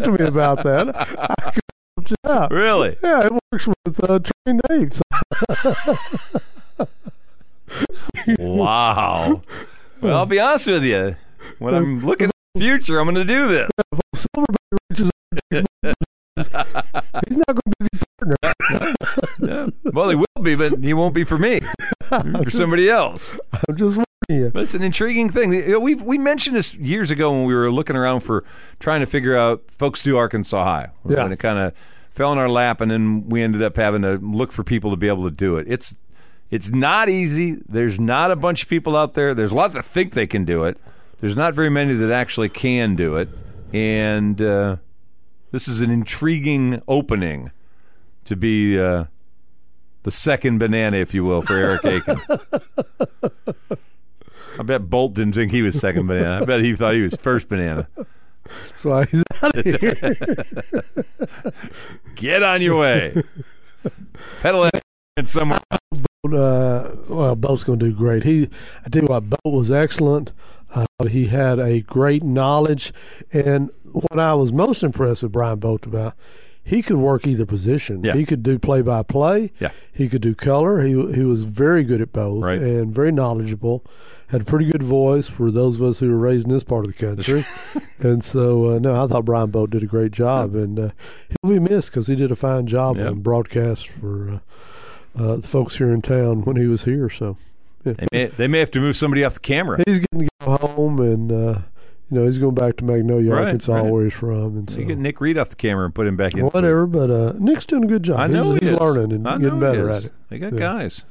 [0.00, 0.88] talked to me about that.
[0.96, 1.62] I could
[1.96, 2.50] have you out.
[2.50, 2.96] Really?
[3.02, 5.00] Yeah, it works with uh, trained apes.
[8.38, 9.42] Wow.
[10.00, 11.14] Well, I'll be honest with you.
[11.60, 13.70] When I'm looking at the future, I'm going to do this.
[14.16, 14.56] Silverback
[14.90, 15.10] reaches
[16.36, 18.36] he's not going to be the
[19.38, 19.72] partner.
[19.92, 21.60] Well, he will be, but he won't be for me.
[22.02, 23.38] For somebody else.
[23.68, 24.00] I'm just
[24.52, 25.50] But it's an intriguing thing.
[25.82, 28.44] We we mentioned this years ago when we were looking around for
[28.78, 30.90] trying to figure out folks do Arkansas High.
[31.06, 31.24] Yeah.
[31.24, 31.74] And it kind of
[32.10, 34.96] fell in our lap, and then we ended up having to look for people to
[34.96, 35.66] be able to do it.
[35.68, 35.96] It's
[36.50, 37.58] it's not easy.
[37.68, 39.34] There's not a bunch of people out there.
[39.34, 40.78] There's a lot that think they can do it.
[41.18, 43.28] There's not very many that actually can do it,
[43.72, 44.76] and uh,
[45.50, 47.50] this is an intriguing opening
[48.24, 49.04] to be uh,
[50.02, 52.20] the second banana, if you will, for Eric Aiken.
[54.58, 56.42] I bet Bolt didn't think he was second banana.
[56.42, 57.88] I bet he thought he was first banana.
[58.44, 60.44] That's why he's out of here.
[62.16, 63.22] Get on your way.
[64.40, 64.70] Pedal
[65.16, 65.60] it somewhere.
[65.70, 66.04] else.
[66.24, 68.24] uh, well, Bolt's going to do great.
[68.24, 68.48] He,
[68.84, 70.32] I tell you what, Bo was excellent.
[70.74, 72.92] Uh, he had a great knowledge,
[73.32, 76.14] and what I was most impressed with Brian Bolt about,
[76.70, 78.02] he could work either position.
[78.04, 78.14] Yeah.
[78.14, 79.50] He could do play by play.
[79.60, 79.70] Yeah.
[79.92, 80.82] He could do color.
[80.82, 82.60] He he was very good at both Right.
[82.60, 83.84] and very knowledgeable.
[84.28, 86.86] Had a pretty good voice for those of us who were raised in this part
[86.86, 87.44] of the country.
[87.98, 90.90] and so, uh, no, I thought Brian Bolt did a great job, and uh,
[91.42, 93.08] he'll be missed because he did a fine job Yeah.
[93.08, 94.30] on broadcast for.
[94.30, 94.38] Uh,
[95.18, 97.10] uh, the folks here in town when he was here.
[97.10, 97.36] So
[97.84, 97.94] yeah.
[97.94, 99.82] They may, they may have to move somebody off the camera.
[99.84, 101.58] he's getting to go home, and uh,
[102.10, 103.84] you know he's going back to Magnolia, Right, Arkansas, right.
[103.90, 106.16] where he's from, and so You get Nick Reed off the camera and put him
[106.16, 106.44] back in.
[106.46, 106.86] whatever.
[106.86, 108.18] But uh, Nick's doing a good job.
[108.20, 110.12] I know he's, he he's learning and getting better at it.
[110.28, 110.58] They got Yeah.
[110.58, 111.04] guys.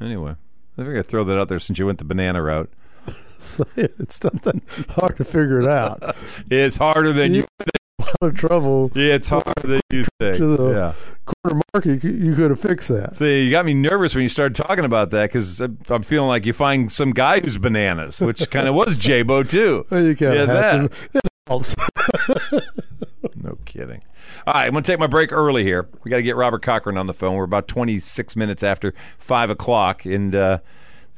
[0.00, 0.36] Anyway,
[0.78, 2.70] I think I throw that out there since you went the banana route.
[3.76, 6.16] It's not that hard to figure it out.
[6.50, 7.42] It's harder than you.
[7.60, 7.68] Lot
[8.20, 8.90] of trouble.
[8.94, 10.38] Yeah, it's harder than you think.
[10.38, 10.92] To the Yeah.
[11.24, 13.14] corner market, you, you could have fixed that.
[13.16, 16.44] See, you got me nervous when you started talking about that because I'm feeling like
[16.44, 19.86] you find some guy who's bananas, which kind of was J-Bo too.
[19.90, 20.90] Well, you kind Yeah, that.
[21.12, 21.18] to.
[21.18, 21.74] It helps.
[23.34, 24.02] No kidding.
[24.46, 25.88] All right, I'm going to take my break early here.
[26.04, 27.34] We got to get Robert Cochran on the phone.
[27.36, 30.58] We're about 26 minutes after 5 o'clock, and uh,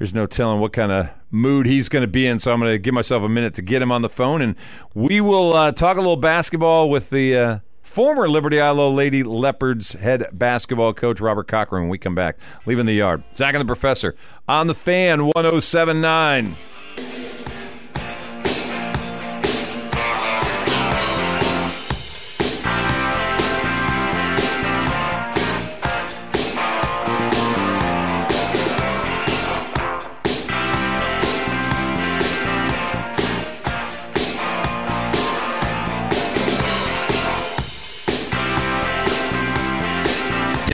[0.00, 2.72] there's no telling what kind of mood he's going to be in, so I'm going
[2.72, 4.56] to give myself a minute to get him on the phone, and
[4.94, 10.24] we will uh, talk a little basketball with the uh, former Liberty-Eylau Lady Leopards head
[10.32, 12.38] basketball coach, Robert Cochran, when we come back.
[12.64, 13.22] Leaving the yard.
[13.34, 14.16] Zach and the Professor
[14.48, 16.56] on the fan 1079.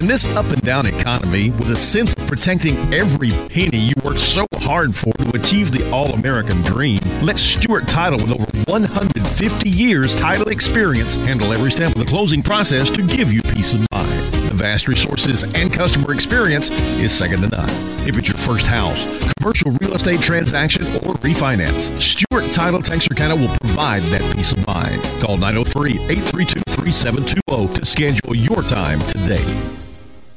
[0.07, 4.21] In this up and down economy, with a sense of protecting every penny you worked
[4.21, 9.69] so hard for to achieve the all American dream, let Stewart Title, with over 150
[9.69, 13.85] years title experience, handle every step of the closing process to give you peace of
[13.91, 14.33] mind.
[14.49, 17.69] The vast resources and customer experience is second to none.
[18.07, 19.05] If it's your first house,
[19.39, 25.03] commercial real estate transaction, or refinance, Stewart Title Texarkana will provide that peace of mind.
[25.21, 29.45] Call 903 832 3720 to schedule your time today.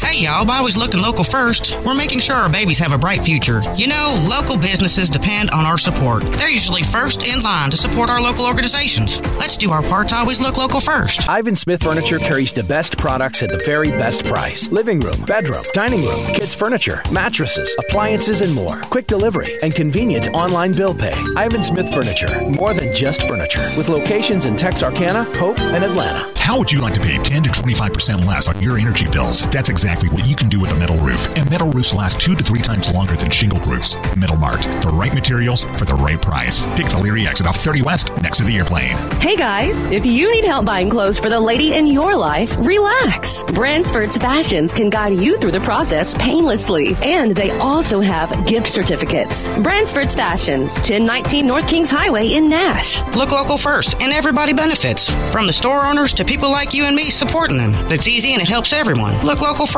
[0.00, 3.22] Hey y'all, by always looking local first, we're making sure our babies have a bright
[3.22, 3.62] future.
[3.76, 6.22] You know, local businesses depend on our support.
[6.22, 9.20] They're usually first in line to support our local organizations.
[9.38, 11.28] Let's do our part to always look local first.
[11.28, 14.70] Ivan Smith Furniture carries the best products at the very best price.
[14.70, 18.80] Living room, bedroom, dining room, kids furniture, mattresses, appliances, and more.
[18.82, 21.14] Quick delivery and convenient online bill pay.
[21.36, 23.66] Ivan Smith Furniture, more than just furniture.
[23.78, 26.32] With locations in Texarkana, Hope, and Atlanta.
[26.38, 29.50] How would you like to pay 10 to 25% less on your energy bills?
[29.50, 31.32] That's exactly what you can do with a metal roof.
[31.36, 33.96] And metal roofs last two to three times longer than shingle roofs.
[34.16, 34.62] Metal Mart.
[34.82, 36.64] The right materials for the right price.
[36.74, 38.96] Take the Leary exit off 30 West next to the airplane.
[39.20, 43.44] Hey guys, if you need help buying clothes for the lady in your life, relax.
[43.44, 46.96] Bransford's Fashions can guide you through the process painlessly.
[47.04, 49.48] And they also have gift certificates.
[49.60, 53.00] Bransford's Fashions, 1019 North Kings Highway in Nash.
[53.14, 55.14] Look local first, and everybody benefits.
[55.30, 57.70] From the store owners to people like you and me supporting them.
[57.88, 59.14] That's easy and it helps everyone.
[59.24, 59.75] Look local first.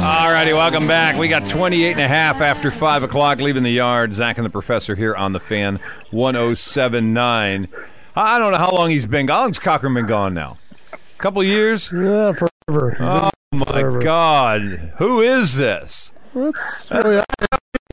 [0.00, 1.18] Alrighty, welcome back.
[1.18, 4.14] We got 28 and a half after 5 o'clock leaving the yard.
[4.14, 5.78] Zach and the professor here on the fan
[6.10, 7.68] 1079.
[8.16, 9.28] I don't know how long he's been.
[9.28, 10.56] How long's Cochran been gone now?
[10.92, 11.92] A couple years?
[11.92, 12.96] Yeah, forever.
[12.98, 14.00] Oh, my Forever.
[14.00, 14.62] God.
[14.96, 16.12] Who is this?
[16.32, 17.26] What's That's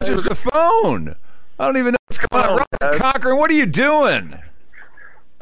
[0.02, 1.16] answers the phone.
[1.60, 2.66] I don't even know what's going oh, on.
[2.82, 4.40] Robert Cochran, what are you doing?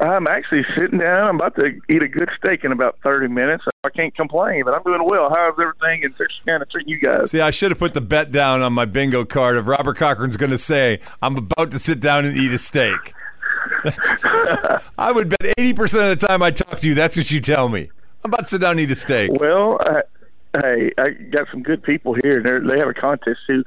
[0.00, 1.28] I'm actually sitting down.
[1.28, 3.62] I'm about to eat a good steak in about 30 minutes.
[3.84, 5.30] I can't complain, but I'm doing well.
[5.32, 7.30] How's everything in Texarkana treating you guys?
[7.30, 10.36] See, I should have put the bet down on my bingo card of Robert Cochran's
[10.36, 13.14] going to say, I'm about to sit down and eat a steak.
[14.98, 17.68] I would bet 80% of the time I talk to you, that's what you tell
[17.68, 17.90] me.
[18.24, 19.30] I'm about to sit down and eat a steak.
[19.32, 20.02] Well, I,
[20.60, 22.38] hey, I got some good people here.
[22.38, 23.64] and they're- have a contest who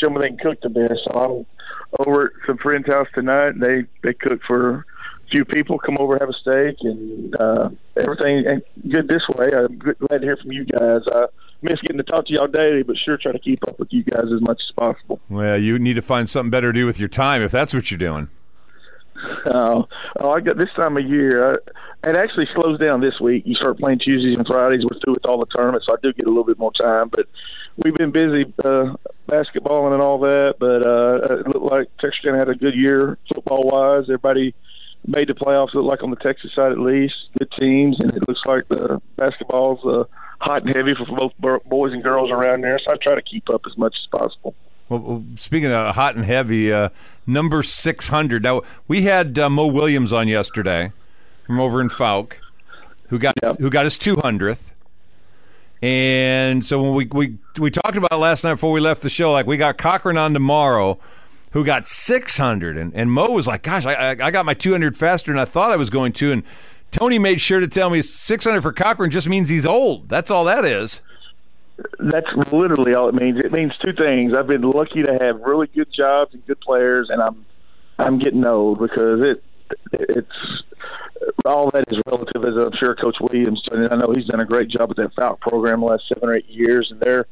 [0.00, 1.00] show me they can cook the best.
[1.12, 1.46] So
[1.98, 3.48] I'm over at some friend's house tonight.
[3.54, 4.84] And they they cook for a
[5.30, 5.78] few people.
[5.78, 9.50] Come over, have a steak, and uh, everything ain't good this way.
[9.52, 11.02] I'm glad to hear from you guys.
[11.14, 11.26] I
[11.60, 14.02] miss getting to talk to y'all daily, but sure try to keep up with you
[14.04, 15.20] guys as much as possible.
[15.28, 17.90] Well, you need to find something better to do with your time if that's what
[17.90, 18.28] you're doing.
[19.46, 19.86] Oh,
[20.20, 21.46] oh, I got this time of year.
[21.46, 23.44] I, it actually slows down this week.
[23.46, 24.82] You start playing Tuesdays and Fridays.
[24.82, 27.08] We're through with all the tournaments, so I do get a little bit more time.
[27.08, 27.26] But
[27.76, 28.94] we've been busy uh,
[29.28, 30.56] basketballing and all that.
[30.58, 34.04] But uh, it looked like Texas had a good year football wise.
[34.04, 34.54] Everybody
[35.06, 35.74] made the playoffs.
[35.74, 39.00] Looked like on the Texas side at least, good teams, and it looks like the
[39.16, 40.04] basketball's uh,
[40.40, 42.78] hot and heavy for both boys and girls around there.
[42.78, 44.54] So I try to keep up as much as possible.
[44.92, 46.90] Well, speaking of hot and heavy, uh,
[47.26, 48.42] number 600.
[48.42, 50.92] Now, we had uh, Mo Williams on yesterday
[51.46, 52.34] from over in Fouke,
[53.08, 54.70] who got who got his 200th.
[55.80, 59.08] And so when we, we we talked about it last night before we left the
[59.08, 60.98] show, like we got Cochran on tomorrow,
[61.52, 64.94] who got 600, and, and Mo was like, "Gosh, I, I I got my 200
[64.96, 66.42] faster than I thought I was going to." And
[66.90, 70.10] Tony made sure to tell me 600 for Cochran just means he's old.
[70.10, 71.00] That's all that is.
[71.98, 73.38] That's literally all it means.
[73.38, 74.36] It means two things.
[74.36, 77.46] I've been lucky to have really good jobs and good players, and I'm
[77.98, 79.42] I'm getting old because it
[79.92, 80.62] it's
[81.44, 82.44] all that is relative.
[82.44, 85.14] As I'm sure Coach Williams, and I know he's done a great job with that
[85.14, 87.26] Falcon program the last seven or eight years, and they're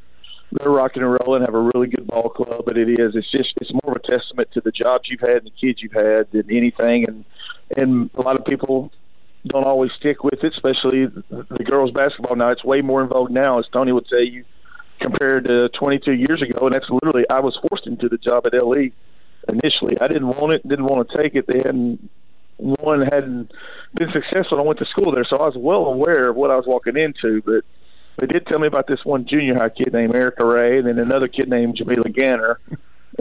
[0.53, 2.63] they're rocking and rolling, have a really good ball club.
[2.67, 5.39] But it is it's just it's more of a testament to the jobs you've had
[5.39, 7.07] and the kids you've had than anything.
[7.09, 7.25] And
[7.77, 8.91] and a lot of people
[9.47, 12.37] don't always stick with it, especially the girls' basketball.
[12.37, 14.45] Now it's way more in vogue now, as Tony would tell you,
[15.01, 16.67] compared to 22 years ago.
[16.67, 18.91] And that's literally I was forced into the job at LE
[19.49, 20.01] initially.
[20.01, 21.47] I didn't want it, didn't want to take it.
[21.47, 22.11] They hadn't
[22.61, 23.51] one hadn't
[23.95, 24.59] been successful.
[24.59, 26.97] I went to school there, so I was well aware of what I was walking
[26.97, 27.43] into.
[27.43, 27.65] But
[28.19, 30.99] they did tell me about this one junior high kid named Erica Ray, and then
[30.99, 32.57] another kid named Jamila Ganner.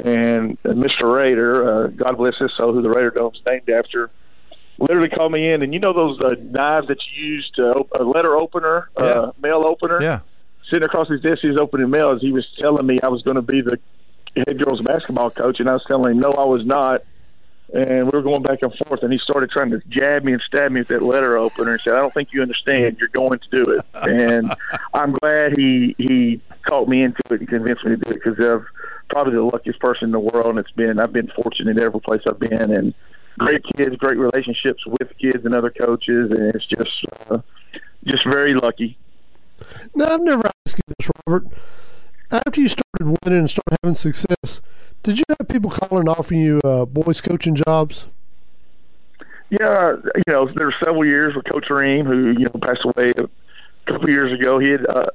[0.03, 1.17] And uh, Mr.
[1.17, 4.11] Raider, uh, God bless his soul, who the Raider Dome's named after,
[4.79, 5.61] literally called me in.
[5.61, 9.31] And you know those uh, knives that you use to op- a letter opener, uh,
[9.41, 10.01] mail opener?
[10.01, 10.19] Yeah.
[10.71, 13.23] Sitting across his desk, he was opening mail as he was telling me I was
[13.23, 13.79] going to be the
[14.35, 17.03] head girls basketball coach, and I was telling him no, I was not.
[17.71, 20.41] And we were going back and forth, and he started trying to jab me and
[20.41, 22.97] stab me with that letter opener, and said, "I don't think you understand.
[22.99, 24.51] You're going to do it." and
[24.93, 28.43] I'm glad he he caught me into it and convinced me to do it because
[28.43, 28.65] I'm
[29.09, 31.99] probably the luckiest person in the world, and it's been I've been fortunate in every
[32.01, 32.93] place I've been, and
[33.39, 37.39] great kids, great relationships with kids and other coaches, and it's just uh,
[38.05, 38.97] just very lucky.
[39.95, 41.47] Now, I've never asked you this, Robert.
[42.31, 44.61] After you started winning and started having success,
[45.01, 48.07] did you have people calling and offering you uh, boys coaching jobs?
[49.49, 53.11] Yeah, you know, there were several years with Coach Ream, who you know passed away
[53.17, 54.59] a couple of years ago.
[54.59, 55.07] He had uh,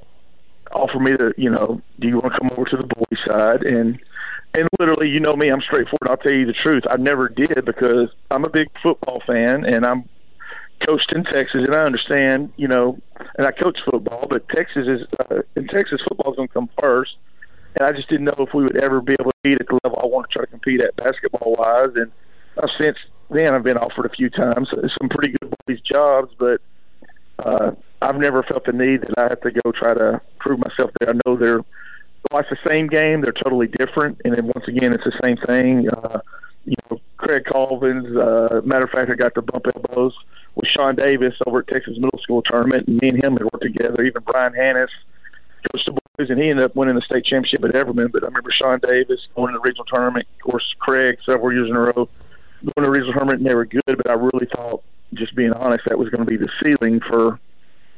[0.73, 3.63] offered me to, you know, do you want to come over to the boys' side?
[3.63, 3.97] And
[4.57, 6.09] and literally, you know me, I'm straightforward.
[6.09, 6.83] I'll tell you the truth.
[6.89, 10.07] I never did because I'm a big football fan, and I'm
[10.87, 12.97] coached in Texas, and I understand, you know,
[13.37, 16.69] and I coach football, but Texas is uh, in Texas football is going to come
[16.81, 17.11] first.
[17.77, 19.77] And I just didn't know if we would ever be able to beat at the
[19.83, 21.89] level I want to try to compete at basketball wise.
[21.95, 22.11] And
[22.57, 22.97] uh, since
[23.29, 26.61] then, I've been offered a few times uh, some pretty good boys jobs, but
[27.39, 30.91] uh, I've never felt the need that I have to go try to prove myself
[30.99, 31.09] there.
[31.09, 31.65] I know they're
[32.31, 34.21] it's the same game; they're totally different.
[34.25, 35.87] And then once again, it's the same thing.
[35.89, 36.19] Uh,
[36.65, 38.15] you know, Craig Colvin's.
[38.15, 40.13] Uh, matter of fact, I got to bump elbows
[40.55, 43.61] with Sean Davis over at Texas Middle School tournament, and me and him had worked
[43.61, 44.03] together.
[44.03, 44.89] Even Brian Hannis
[45.71, 48.11] coached the boys, and he ended up winning the state championship at Everman.
[48.11, 50.27] But I remember Sean Davis going to the regional tournament.
[50.35, 53.55] Of course, Craig several years in a row going to the regional tournament, and they
[53.55, 53.83] were good.
[53.85, 57.39] But I really thought, just being honest, that was going to be the ceiling for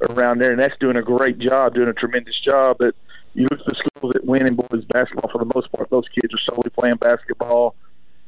[0.09, 2.77] around there, and that's doing a great job, doing a tremendous job.
[2.79, 2.95] But
[3.37, 6.05] you look at the schools that win in boys basketball for the most part; those
[6.09, 7.75] kids are solely playing basketball.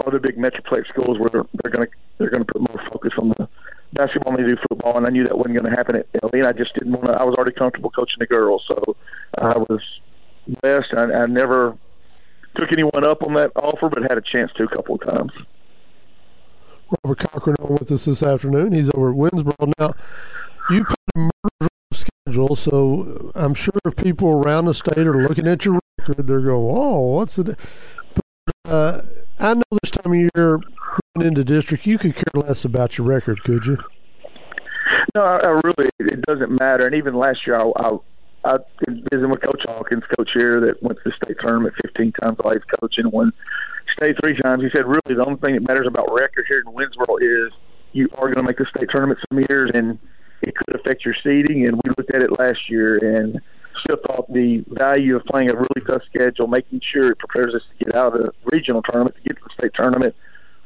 [0.06, 3.30] Other big metroplex schools where they're, going to they're going to put more focus on
[3.30, 3.50] the
[3.92, 6.40] basketball than they do football, and I knew that wasn't going to happen at LA.
[6.40, 7.20] And I just didn't want to.
[7.20, 8.96] I was already comfortable coaching the girls, so
[9.42, 9.82] I was
[10.62, 10.94] blessed.
[10.96, 11.76] I, I never
[12.56, 15.32] took anyone up on that offer, but had a chance to a couple of times.
[17.04, 18.74] Robert Cochran on with us this afternoon.
[18.74, 19.74] He's over at Winnsboro.
[19.80, 19.94] Now,
[20.70, 21.69] you put a murder
[22.30, 26.42] schedule, so I'm sure if people around the state are looking at your record, they're
[26.42, 27.58] going, "Oh, what's the?"
[28.16, 29.02] But, uh,
[29.40, 30.60] I know this time of year
[31.16, 33.78] going into district, you could care less about your record, could you?
[35.16, 36.86] No, I, I really it doesn't matter.
[36.86, 37.90] And even last year, I,
[38.44, 42.12] I been visiting with Coach Hawkins, coach here that went to the state tournament 15
[42.22, 43.32] times while he's coaching, won
[43.98, 44.64] state three times.
[44.64, 47.52] He said, really, the only thing that matters about record here in Winnsboro is
[47.92, 50.00] you are going to make the state tournament some years, and
[50.42, 51.68] it could affect your seeding.
[51.68, 53.40] And we looked at it last year and
[53.84, 57.62] still thought the value of playing a really tough schedule, making sure it prepares us
[57.72, 60.16] to get out of the regional tournament to get to the state tournament,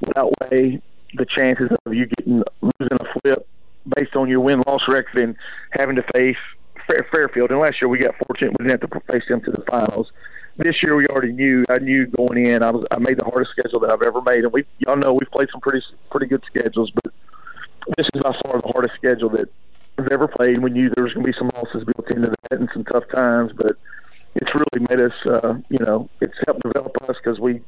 [0.01, 0.81] would outweigh
[1.15, 3.47] the chances of you getting losing a flip
[3.95, 5.35] based on your win loss record and
[5.71, 6.37] having to face
[6.87, 7.51] Fair, Fairfield.
[7.51, 10.11] And last year we got fortunate; we didn't have to face them to the finals.
[10.57, 11.63] This year we already knew.
[11.69, 12.61] I knew going in.
[12.61, 15.13] I was I made the hardest schedule that I've ever made, and we y'all know
[15.13, 17.13] we've played some pretty pretty good schedules, but
[17.97, 19.49] this is by far the hardest schedule that
[19.97, 20.57] I've ever played.
[20.57, 23.03] We knew there was going to be some losses built into that and some tough
[23.13, 23.77] times, but
[24.35, 25.13] it's really made us.
[25.25, 27.61] Uh, you know, it's helped develop us because we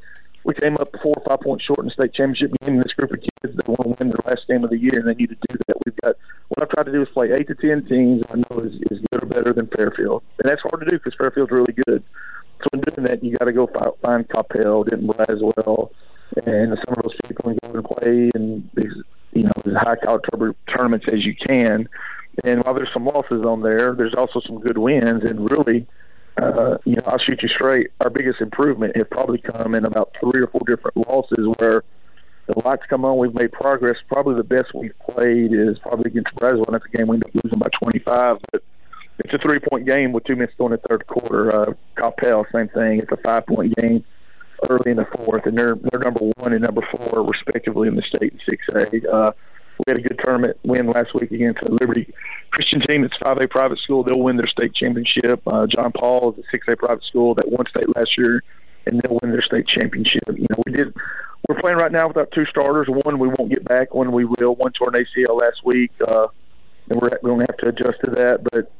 [0.44, 2.78] we came up four or five points short in the state championship game.
[2.78, 5.08] This group of kids that want to win their last game of the year, and
[5.08, 5.78] they need to do that.
[5.86, 6.16] We've got
[6.50, 8.24] what I've tried to do is play eight to ten teams.
[8.30, 11.14] I know is, is good or better than Fairfield, and that's hard to do because
[11.18, 12.04] Fairfield's really good.
[12.62, 13.68] So in doing that, you got to go
[14.02, 15.90] find Coppell, Denton Braswell,
[16.46, 18.94] and some of those people and go and play in these
[19.34, 21.88] you know as high caliber tournaments as you can.
[22.44, 25.88] And while there's some losses on there, there's also some good wins, and really
[26.38, 27.92] uh, you know, I'll shoot you straight.
[28.02, 31.84] Our biggest improvement has probably come in about three or four different losses where
[32.48, 33.18] the lights come on.
[33.18, 33.96] We've made progress.
[34.10, 37.44] Probably the best we've played is probably against and that's a game we ended up
[37.44, 38.38] losing by 25.
[38.52, 38.64] But
[39.20, 41.56] it's a three point game with two minutes to in the third quarter.
[41.56, 43.00] Uh, Coppell, same thing.
[43.00, 44.04] It's a five point game
[44.70, 48.04] early in the fourth, and they're they're number one and number four respectively in the
[48.04, 49.10] state in six A.
[49.10, 49.32] Uh,
[49.80, 52.14] we had a good tournament win last week against a Liberty
[52.52, 54.04] Christian team that's 5A private school.
[54.04, 55.42] They'll win their state championship.
[55.48, 58.42] Uh, John Paul is a 6A private school that won state last year,
[58.86, 60.24] and they'll win their state championship.
[60.28, 60.94] You know, we did.
[61.48, 62.88] We're playing right now without two starters.
[62.90, 63.94] One we won't get back.
[63.94, 64.56] One we will.
[64.56, 66.28] One tore an ACL last week, uh,
[66.90, 68.44] and we're going to have to adjust to that.
[68.52, 68.72] But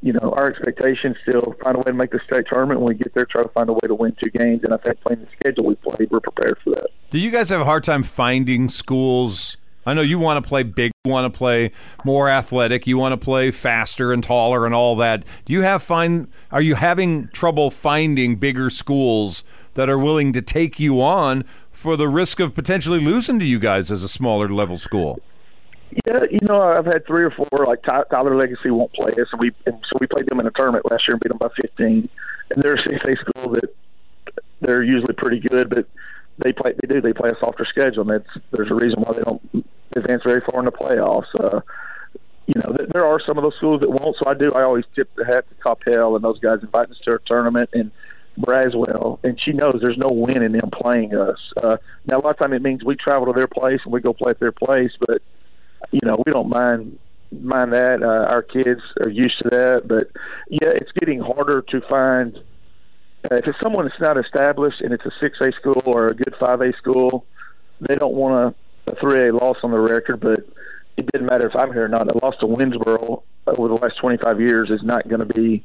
[0.00, 2.80] you know, our expectation still find a way to make the state tournament.
[2.80, 4.62] When we get there, try to find a way to win two games.
[4.64, 6.86] And I think playing the schedule we played, we're prepared for that.
[7.10, 9.56] Do you guys have a hard time finding schools
[9.88, 11.72] I know you want to play big, you want to play
[12.04, 15.24] more athletic, you want to play faster and taller and all that.
[15.46, 20.42] Do you have find are you having trouble finding bigger schools that are willing to
[20.42, 24.48] take you on for the risk of potentially losing to you guys as a smaller
[24.50, 25.20] level school?
[26.06, 27.64] Yeah, you know, I've had three or four.
[27.66, 30.46] Like Ty- Tyler Legacy won't play us, and we and so we played them in
[30.46, 32.08] a tournament last year and beat them by 15.
[32.50, 33.74] And they're a 6A school that
[34.60, 35.86] they're usually pretty good, but
[36.38, 39.22] they play they do they play a softer schedule, and there's a reason why they
[39.22, 39.57] don't
[39.98, 41.26] advance very far in the playoffs.
[41.38, 41.60] Uh,
[42.46, 44.16] you know, th- there are some of those schools that won't.
[44.22, 44.52] So I do.
[44.52, 47.70] I always tip the hat to Coppell and those guys inviting us to our tournament
[47.72, 47.90] and
[48.38, 51.38] Braswell, and she knows there's no win in them playing us.
[51.62, 51.76] Uh,
[52.06, 54.12] now, a lot of time it means we travel to their place and we go
[54.12, 55.20] play at their place, but
[55.90, 56.98] you know, we don't mind
[57.32, 58.02] mind that.
[58.02, 60.10] Uh, our kids are used to that, but
[60.48, 62.36] yeah, it's getting harder to find.
[63.30, 66.14] Uh, if it's someone that's not established and it's a six A school or a
[66.14, 67.26] good five A school,
[67.80, 70.20] they don't want a, a three A loss on the record.
[70.20, 70.40] But
[70.96, 72.08] it didn't matter if I'm here or not.
[72.08, 75.64] A loss to Winnsboro over the last 25 years is not going to be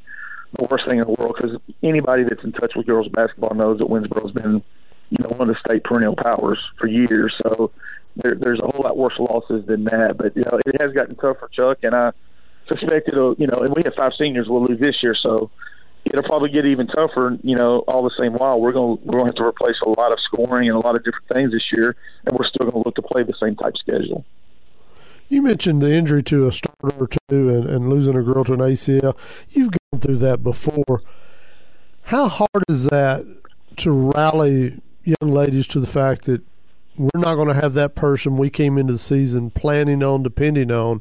[0.56, 3.78] the worst thing in the world because anybody that's in touch with girls basketball knows
[3.78, 4.62] that Winnsboro's been,
[5.10, 7.34] you know, one of the state perennial powers for years.
[7.42, 7.72] So
[8.16, 10.16] there, there's a whole lot worse losses than that.
[10.16, 12.12] But you know, it has gotten tough for Chuck, and I
[12.70, 13.34] suspect it'll.
[13.34, 15.50] You know, and we have five seniors we'll lose this year, so
[16.04, 17.38] it'll probably get even tougher.
[17.42, 19.88] You know, all the same while we're going we're going to have to replace a
[19.88, 21.96] lot of scoring and a lot of different things this year,
[22.26, 24.24] and we're still going to look to play the same type schedule.
[25.28, 28.52] You mentioned the injury to a starter or two and, and losing a girl to
[28.52, 29.16] an ACL.
[29.50, 31.02] You've gone through that before.
[32.02, 33.24] How hard is that
[33.78, 36.42] to rally young ladies to the fact that
[36.96, 40.70] we're not going to have that person we came into the season planning on, depending
[40.70, 41.00] on?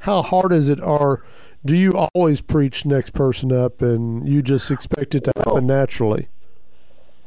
[0.00, 1.24] How hard is it, or
[1.64, 6.28] do you always preach next person up and you just expect it to happen naturally?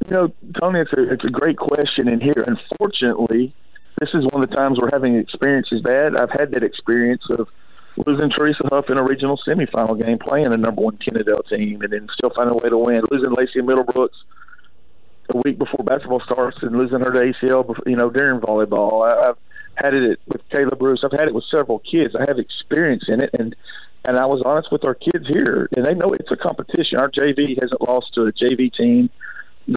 [0.05, 3.53] You know, Tony, it's a it's a great question, and here, unfortunately,
[3.99, 6.15] this is one of the times we're having experiences bad.
[6.15, 7.47] I've had that experience of
[8.05, 11.91] losing Teresa Huff in a regional semifinal game, playing a number one Kennedale team, and
[11.91, 13.01] then still finding a way to win.
[13.09, 14.09] Losing Lacey Middlebrooks
[15.33, 19.11] a week before basketball starts, and losing her to ACL, you know, during volleyball.
[19.11, 19.37] I, I've
[19.75, 21.01] had it with Kayla Bruce.
[21.03, 22.15] I've had it with several kids.
[22.15, 23.55] I have experience in it, and
[24.07, 26.97] and I was honest with our kids here, and they know it's a competition.
[26.97, 29.09] Our JV hasn't lost to a JV team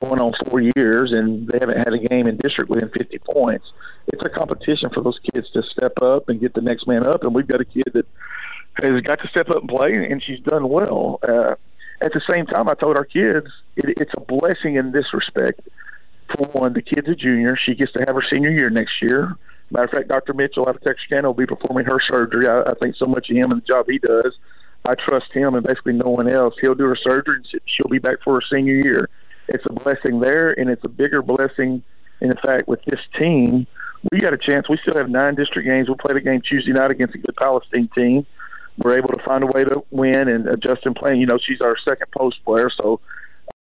[0.01, 3.67] going on four years, and they haven't had a game in district within 50 points.
[4.07, 7.25] It's a competition for those kids to step up and get the next man up,
[7.25, 8.07] and we've got a kid that
[8.81, 11.19] has got to step up and play, and she's done well.
[11.27, 11.57] Uh,
[12.01, 15.61] at the same time, I told our kids it, it's a blessing in this respect.
[16.29, 19.37] For one, the kid's a junior; she gets to have her senior year next year.
[19.71, 20.35] Matter of fact, Dr.
[20.35, 22.49] Mitchell out of Texarkana will be performing her surgery.
[22.49, 24.37] I, I think so much of him and the job he does.
[24.85, 26.55] I trust him and basically no one else.
[26.61, 29.09] He'll do her surgery and she'll be back for her senior year.
[29.49, 31.83] It's a blessing there, and it's a bigger blessing
[32.21, 33.67] in fact with this team.
[34.11, 34.69] We got a chance.
[34.69, 35.89] We still have nine district games.
[35.89, 38.27] We'll play the game Tuesday night against a good Palestine team.
[38.79, 41.21] We're able to find a way to win, and uh, Justin playing.
[41.21, 43.01] You know, she's our second post player, so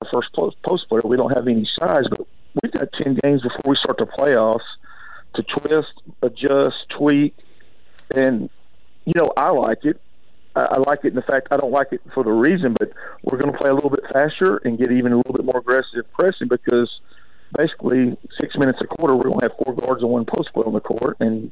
[0.01, 1.01] our first post, post player.
[1.05, 2.27] We don't have any size, but
[2.61, 4.59] we've got ten games before we start the playoffs
[5.37, 7.35] to twist, adjust, tweak,
[8.13, 8.49] and
[9.05, 10.01] you know I like it.
[10.55, 12.91] I, I like it in the fact I don't like it for the reason, but
[13.23, 15.59] we're going to play a little bit faster and get even a little bit more
[15.59, 16.99] aggressive pressing because
[17.57, 20.67] basically six minutes a quarter we're going to have four guards and one post player
[20.67, 21.51] on the court, and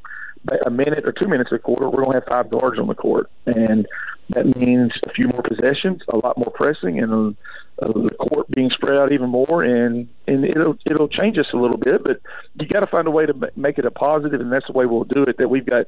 [0.65, 2.95] a minute or two minutes a quarter we're going to have five guards on the
[2.95, 3.87] court, and
[4.29, 7.35] that means a few more possessions, a lot more pressing, and
[7.81, 11.57] uh, the court being spread out even more, and and it'll it'll change us a
[11.57, 12.21] little bit, but
[12.59, 14.85] you got to find a way to make it a positive, and that's the way
[14.85, 15.37] we'll do it.
[15.37, 15.87] That we've got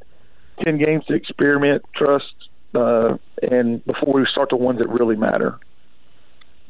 [0.63, 2.33] ten games to experiment, trust,
[2.75, 5.59] uh, and before we start the ones that really matter.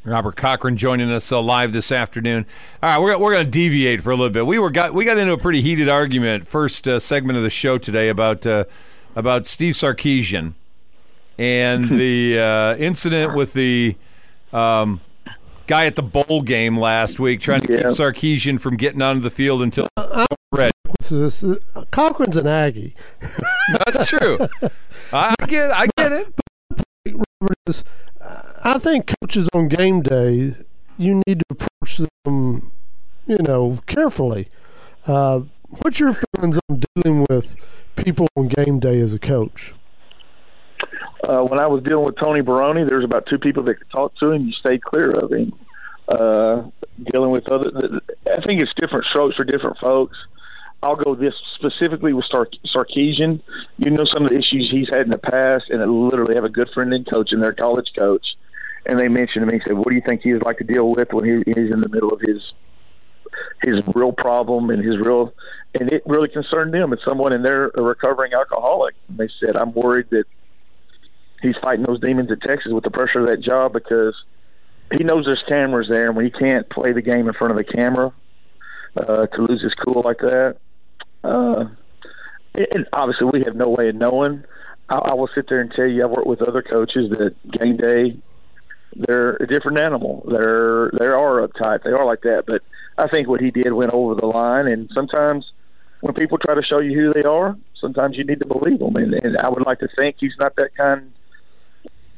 [0.04, 2.46] Robert Cochran joining us uh, live this afternoon.
[2.82, 4.46] All right, we're, we're going to deviate for a little bit.
[4.46, 7.50] We were got we got into a pretty heated argument first uh, segment of the
[7.50, 8.64] show today about uh,
[9.14, 10.54] about Steve Sarkisian
[11.38, 13.96] and the uh, incident with the
[14.52, 15.00] um,
[15.66, 19.30] guy at the bowl game last week trying to keep Sarkisian from getting onto the
[19.30, 19.88] field until
[20.52, 20.72] red.
[21.08, 21.56] This- uh,
[21.90, 22.94] Cochran's an Aggie.
[23.86, 24.38] That's true.
[25.12, 26.34] I get I get it.
[28.64, 30.54] I think coaches on game day,
[30.96, 32.72] you need to approach them,
[33.26, 34.48] you know, carefully.
[35.06, 37.56] Uh, what's your feelings on dealing with
[37.96, 39.72] people on game day as a coach?
[41.22, 44.14] Uh, when I was dealing with Tony Baroni, there's about two people that could talk
[44.16, 44.46] to him.
[44.46, 45.52] You stayed clear of him.
[46.08, 46.62] Uh,
[47.12, 47.70] dealing with other,
[48.26, 50.16] I think it's different strokes for different folks.
[50.82, 53.42] I'll go this specifically with Sar- Sarkisian.
[53.78, 56.44] You know some of the issues he's had in the past, and I literally have
[56.44, 58.24] a good friend and coach and their college coach,
[58.86, 60.90] and they mentioned to me, said, "What do you think he would like to deal
[60.90, 62.40] with when he, he's in the middle of his
[63.62, 65.34] his real problem and his real,
[65.78, 66.92] and it really concerned them.
[66.92, 68.94] It's someone and they're a recovering alcoholic.
[69.08, 70.26] And they said, "I'm worried that
[71.42, 74.14] he's fighting those demons at Texas with the pressure of that job because
[74.96, 77.56] he knows there's cameras there, and when he can't play the game in front of
[77.56, 78.12] the camera,
[78.96, 80.56] uh, to lose his cool like that."
[81.22, 81.66] Uh,
[82.54, 84.44] and obviously, we have no way of knowing.
[84.88, 87.76] I, I will sit there and tell you, I've worked with other coaches that game
[87.76, 88.16] day,
[88.96, 90.24] they're a different animal.
[90.28, 91.82] They're they are uptight.
[91.84, 92.44] They are like that.
[92.46, 92.62] But
[92.96, 94.66] I think what he did went over the line.
[94.66, 95.44] And sometimes
[96.00, 98.96] when people try to show you who they are, sometimes you need to believe them.
[98.96, 101.12] And, and I would like to think he's not that kind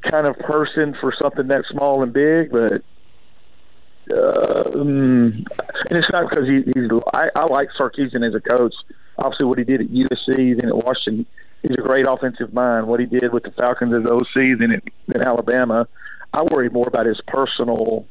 [0.03, 2.82] kind of person for something that small and big, but.
[4.11, 6.90] Uh, mm, and it's not because he, he's.
[7.14, 8.74] I, I like Sarkisian as a coach.
[9.18, 11.26] Obviously, what he did at USC, then at Washington,
[11.62, 12.88] he's a great offensive mind.
[12.88, 14.82] What he did with the Falcons as OC, then at,
[15.14, 15.86] in Alabama,
[16.32, 18.07] I worry more about his personal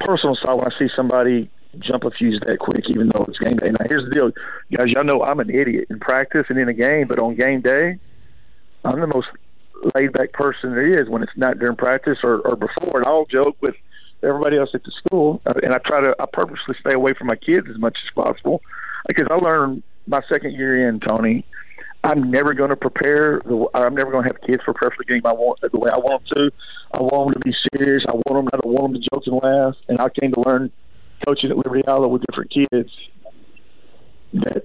[0.00, 1.50] personal side when I see somebody
[1.80, 3.70] jump a fuse that quick, even though it's game day.
[3.70, 4.30] Now, here's the deal,
[4.74, 4.86] guys.
[4.88, 7.98] Y'all know I'm an idiot in practice and in a game, but on game day,
[8.84, 9.28] I'm the most
[9.94, 12.98] laid back person there is when it's not during practice or, or before.
[12.98, 13.74] And I'll joke with
[14.22, 17.28] everybody else at the school, uh, and I try to I purposely stay away from
[17.28, 18.62] my kids as much as possible
[19.06, 21.44] because I learned my second year in Tony.
[22.04, 23.40] I'm never going to prepare.
[23.44, 25.90] The, I'm never going to have kids prepare for the game I want the way
[25.92, 26.50] I want them to.
[26.94, 28.04] I want them to be serious.
[28.08, 28.48] I want them.
[28.52, 29.74] I don't want them to joke and laugh.
[29.88, 30.70] And I came to learn
[31.26, 32.90] coaching at Liberty-Eylau with different kids
[34.32, 34.64] that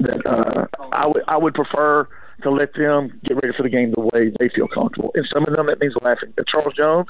[0.00, 2.08] that uh, I would I would prefer
[2.42, 5.12] to let them get ready for the game the way they feel comfortable.
[5.14, 6.32] And some of them that means laughing.
[6.36, 7.06] But Charles Jones,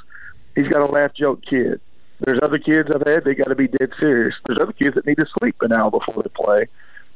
[0.55, 1.81] he's got a laugh joke kid.
[2.21, 4.35] There's other kids I've had they got to be dead serious.
[4.47, 6.69] There's other kids that need to sleep an hour before they play.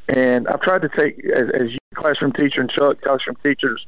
[0.09, 3.84] And I've tried to take as, as you classroom teacher and Chuck classroom teachers,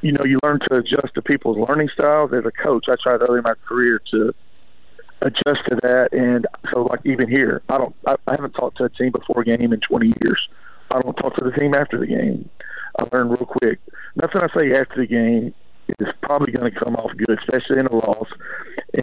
[0.00, 2.32] you know, you learn to adjust to people's learning styles.
[2.32, 4.34] As a coach, I tried early in my career to
[5.22, 6.12] adjust to that.
[6.12, 9.42] And so, like even here, I don't, I, I haven't talked to a team before
[9.42, 10.48] a game in 20 years.
[10.90, 12.48] I don't talk to the team after the game.
[13.00, 13.80] I learn real quick.
[14.16, 15.54] Nothing I say after the game
[15.98, 18.28] is probably going to come off good, especially in a loss,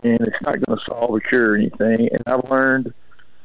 [0.03, 2.09] and it's not going to solve or cure anything.
[2.11, 2.93] And I've learned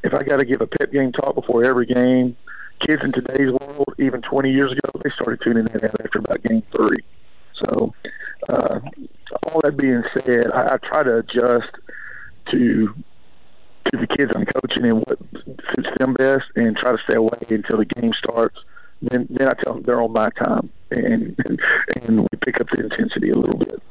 [0.03, 2.37] if I got to give a pep game talk before every game,
[2.85, 6.63] kids in today's world, even 20 years ago, they started tuning in after about game
[6.75, 7.03] three.
[7.63, 7.93] So,
[8.49, 8.79] uh,
[9.47, 11.69] all that being said, I, I try to adjust
[12.51, 12.93] to
[13.91, 15.19] to the kids I'm coaching and what
[15.75, 18.57] suits them best, and try to stay away until the game starts.
[19.11, 21.35] Then, then I tell them they're on my time, and
[22.01, 23.81] and we pick up the intensity a little bit.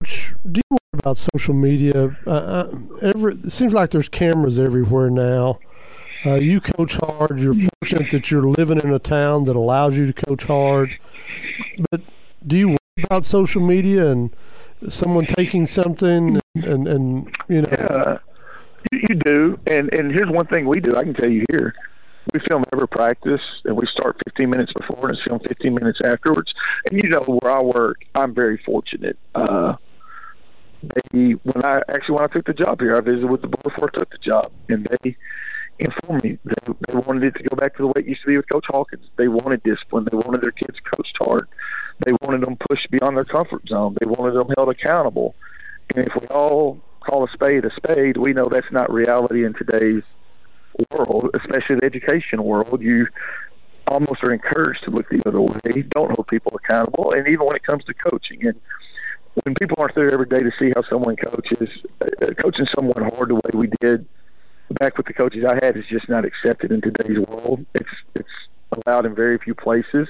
[0.00, 2.16] Coach, do you worry about social media?
[2.26, 5.58] Uh, uh, every, it seems like there's cameras everywhere now.
[6.24, 7.38] Uh, you coach hard.
[7.38, 10.98] You're fortunate that you're living in a town that allows you to coach hard.
[11.90, 12.00] But
[12.46, 14.34] do you worry about social media and
[14.88, 17.68] someone taking something and, and, and you know?
[17.70, 18.18] Yeah,
[18.90, 19.60] you, you do.
[19.66, 20.96] And and here's one thing we do.
[20.96, 21.74] I can tell you here.
[22.32, 26.00] We film every practice, and we start 15 minutes before, and it's filmed 15 minutes
[26.04, 26.52] afterwards.
[26.88, 29.18] And you know where I work, I'm very fortunate.
[29.34, 29.74] Uh,
[30.82, 33.62] they when I actually when I took the job here, I visited with the board
[33.64, 35.16] before I took the job, and they
[35.78, 38.28] informed me they, they wanted it to go back to the way it used to
[38.28, 39.04] be with Coach Hawkins.
[39.16, 40.06] They wanted discipline.
[40.10, 41.48] They wanted their kids coached hard.
[42.04, 43.96] They wanted them pushed beyond their comfort zone.
[44.00, 45.34] They wanted them held accountable.
[45.94, 49.54] And if we all call a spade a spade, we know that's not reality in
[49.54, 50.02] today's
[50.92, 52.80] world, especially the education world.
[52.82, 53.06] You
[53.86, 55.82] almost are encouraged to look the other way.
[55.94, 57.12] Don't hold people accountable.
[57.14, 58.60] And even when it comes to coaching, and
[59.44, 61.68] when people aren't there every day to see how someone coaches,
[62.00, 64.06] uh, coaching someone hard the way we did
[64.78, 67.64] back with the coaches I had is just not accepted in today's world.
[67.74, 68.28] It's it's
[68.86, 70.08] allowed in very few places.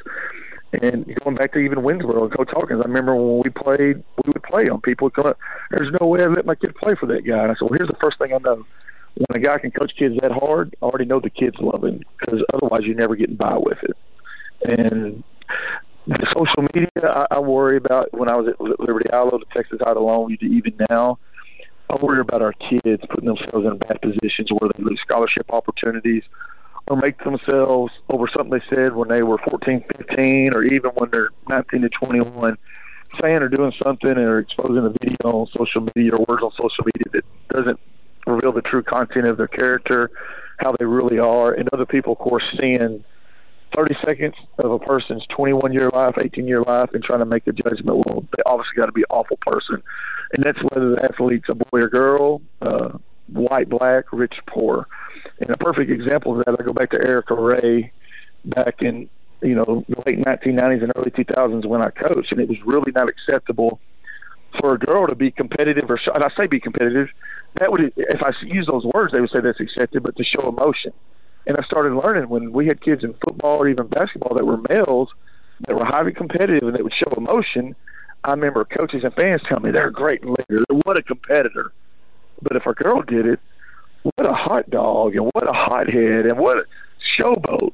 [0.72, 4.32] And going back to even Winnsboro and Coach Hawkins, I remember when we played, we
[4.32, 5.38] would play on people would come up.
[5.70, 7.42] There's no way I let my kid play for that guy.
[7.42, 8.64] And I said, well, here's the first thing I know.
[9.14, 12.00] When a guy can coach kids that hard, I already know the kids love him
[12.18, 13.96] because otherwise you're never getting by with it.
[14.78, 15.24] And
[16.06, 19.92] the social media, I, I worry about when I was at Liberty-Eylau, the Texas High
[19.92, 21.18] alone, even now.
[21.88, 26.22] I worry about our kids putting themselves in bad positions where they lose scholarship opportunities
[26.86, 31.10] or make themselves over something they said when they were 14, 15, or even when
[31.10, 32.56] they're 19 to 21,
[33.20, 36.84] saying or doing something or exposing a video on social media or words on social
[36.84, 37.80] media that doesn't
[38.26, 40.10] reveal the true content of their character,
[40.58, 43.04] how they really are, and other people, of course, seeing
[43.74, 47.44] 30 seconds of a person's 21 year life, 18 year life, and trying to make
[47.44, 48.04] the judgment.
[48.06, 49.82] Well, they obviously got to be an awful person.
[50.34, 52.90] And that's whether the athlete's a boy or girl, uh,
[53.28, 54.86] white, black, rich, poor.
[55.40, 57.92] And a perfect example of that, I go back to Erica Ray
[58.44, 59.08] back in,
[59.42, 62.92] you know, the late 1990s and early 2000s when I coached, and it was really
[62.92, 63.80] not acceptable
[64.58, 67.08] for a girl to be competitive, or and I say be competitive,
[67.58, 70.48] that would if I use those words, they would say that's accepted, but to show
[70.48, 70.92] emotion.
[71.46, 74.58] And I started learning when we had kids in football or even basketball that were
[74.68, 75.08] males
[75.66, 77.74] that were highly competitive and that would show emotion.
[78.24, 81.72] I remember coaches and fans telling me they're a great leader, what a competitor.
[82.42, 83.40] But if a girl did it,
[84.02, 86.64] what a hot dog and what a hothead and what a
[87.18, 87.72] showboat.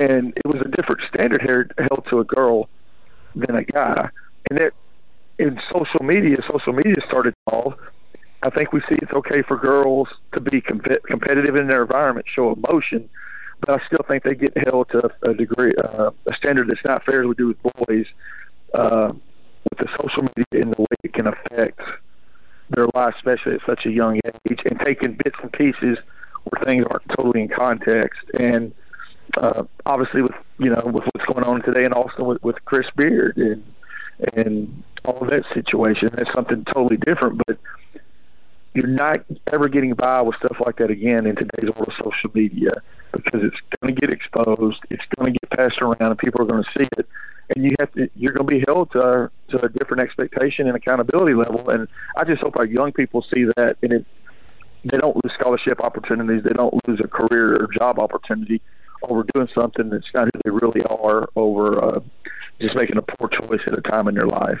[0.00, 2.68] And it was a different standard held to a girl
[3.34, 4.10] than a guy.
[4.50, 4.72] And that
[5.38, 7.74] in social media, social media started off.
[8.42, 12.26] I think we see it's okay for girls to be com- competitive in their environment,
[12.32, 13.08] show emotion,
[13.60, 17.04] but I still think they get held to a degree, uh, a standard that's not
[17.04, 18.06] fair as we do with boys.
[18.74, 19.12] Uh,
[19.70, 21.80] with the social media and the way it can affect
[22.70, 25.98] their life, especially at such a young age, and taking bits and pieces
[26.44, 28.20] where things aren't totally in context.
[28.38, 28.72] And
[29.36, 32.86] uh, obviously, with you know, with what's going on today in Austin with, with Chris
[32.96, 33.64] Beard and
[34.34, 37.40] and all that situation, that's something totally different.
[37.46, 37.58] But
[38.74, 42.30] you're not ever getting by with stuff like that again in today's world of social
[42.34, 42.70] media
[43.12, 46.46] because it's going to get exposed, it's going to get passed around, and people are
[46.46, 47.08] going to see it.
[47.54, 50.66] And you have to, you're going to be held to a, to a different expectation
[50.68, 51.70] and accountability level.
[51.70, 54.06] And I just hope our young people see that, and it,
[54.84, 58.60] they don't lose scholarship opportunities, they don't lose a career or job opportunity
[59.02, 62.00] over doing something that's not who they really are, over uh,
[62.60, 64.60] just making a poor choice at a time in their life.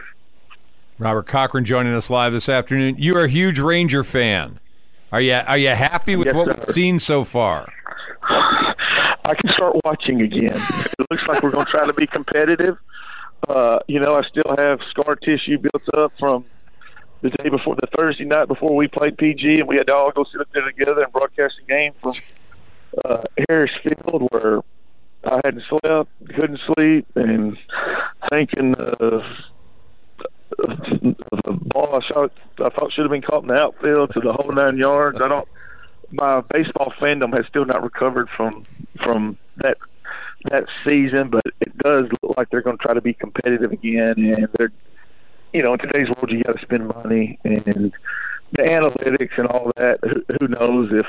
[0.98, 2.96] Robert Cochran joining us live this afternoon.
[2.98, 4.58] You are a huge Ranger fan.
[5.12, 6.54] Are you are you happy with Yes, what sir.
[6.58, 7.72] we've seen so far?
[8.22, 10.56] I can start watching again.
[10.98, 12.78] It looks like we're going to try to be competitive.
[13.48, 16.44] Uh, you know, I still have scar tissue built up from
[17.20, 20.10] the day before, the Thursday night before we played PG, and we had to all
[20.10, 22.14] go sit up there together and broadcast a game from
[23.04, 24.60] uh, Harris Field where
[25.24, 27.56] I hadn't slept, couldn't sleep, and
[28.30, 29.22] thinking of
[30.56, 34.32] the ball I shot, I thought should have been caught in the outfield to the
[34.32, 35.18] whole nine yards.
[35.20, 35.48] I don't.
[36.10, 38.64] My baseball fandom has still not recovered from
[39.02, 39.76] from that
[40.50, 44.14] that season, but it does look like they're going to try to be competitive again.
[44.16, 44.72] And they're,
[45.52, 47.92] you know, in today's world, you got to spend money and
[48.52, 49.98] the analytics and all that.
[50.02, 51.06] Who, who knows if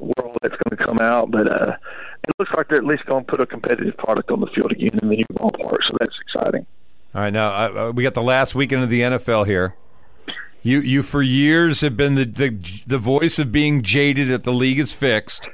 [0.00, 1.30] all that's going to come out?
[1.30, 1.76] But uh,
[2.24, 4.72] it looks like they're at least going to put a competitive product on the field
[4.72, 5.78] again in the new ballpark.
[5.88, 6.66] So that's exciting.
[7.14, 9.76] All right, now uh, uh, we got the last weekend of the NFL here.
[10.62, 14.52] You you for years have been the, the the voice of being jaded that the
[14.52, 15.50] league is fixed.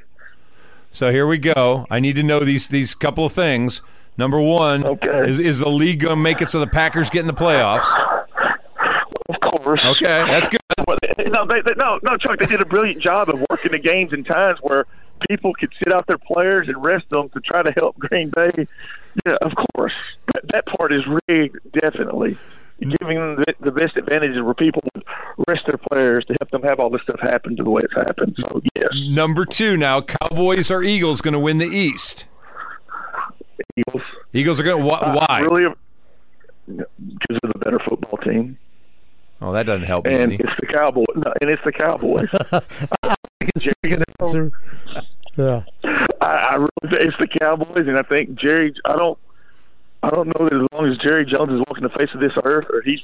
[0.92, 1.86] So here we go.
[1.90, 3.82] I need to know these these couple of things.
[4.16, 4.84] Number one,
[5.26, 7.88] is is the league going to make it so the Packers get in the playoffs?
[9.28, 9.80] Of course.
[9.84, 10.58] Okay, that's good.
[11.28, 12.38] No, they, they, no, no, Chuck.
[12.38, 14.86] They did a brilliant job of working the games in times where
[15.28, 18.66] people could sit out their players and rest them to try to help Green Bay.
[19.26, 19.92] Yeah, of course.
[20.34, 22.36] That, that part is rigged, definitely.
[22.80, 25.04] Giving them the, the best advantages where people would
[25.48, 27.94] rest their players to help them have all this stuff happen to the way it's
[27.94, 28.36] happened.
[28.48, 32.26] So yes, Number two, now Cowboys or Eagles going to win the East?
[33.76, 34.02] Eagles.
[34.32, 34.82] Eagles are going.
[34.84, 35.40] to Uh, Why?
[35.40, 35.74] Really,
[36.68, 38.58] because of the better football team,
[39.40, 40.06] Oh, that doesn't help.
[40.06, 40.34] and any.
[40.36, 41.06] it's the Cowboys.
[41.16, 42.28] No, and it's the Cowboys.
[43.56, 44.52] Second answer.
[45.36, 45.62] Yeah.
[46.20, 48.74] I, I really think it's the Cowboys, and I think Jerry.
[48.84, 49.18] I don't.
[50.02, 52.32] I don't know that as long as Jerry Jones is walking the face of this
[52.44, 53.00] earth, or he's.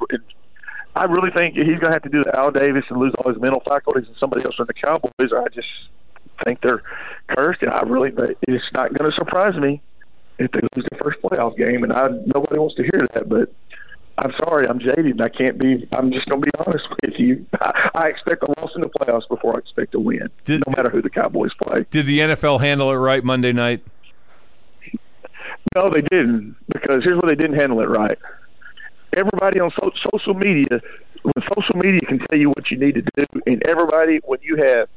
[0.96, 3.32] I really think he's going to have to do the Al Davis and lose all
[3.32, 5.10] his mental faculties, and somebody else from the Cowboys.
[5.20, 5.68] I just
[6.44, 6.82] think they're
[7.28, 8.12] cursed, and I really.
[8.46, 9.80] It's not going to surprise me
[10.38, 13.52] if they lose the first playoff game, and I nobody wants to hear that, but.
[14.16, 15.06] I'm sorry, I'm jaded.
[15.06, 15.88] and I can't be.
[15.92, 17.46] I'm just going to be honest with you.
[17.60, 20.90] I, I expect a loss in the playoffs before I expect a win, no matter
[20.90, 21.84] who the Cowboys play.
[21.90, 23.82] Did the NFL handle it right Monday night?
[25.74, 26.56] No, they didn't.
[26.68, 28.18] Because here's where they didn't handle it right.
[29.16, 30.80] Everybody on so- social media,
[31.22, 34.56] when social media can tell you what you need to do, and everybody, when you
[34.56, 34.88] have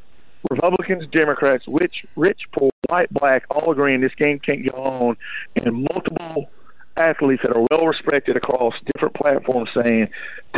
[0.52, 5.18] Republicans, Democrats, rich, rich, poor, white, black, all agreeing this game can't go on,
[5.56, 6.50] and multiple
[6.98, 10.08] athletes that are well respected across different platforms saying,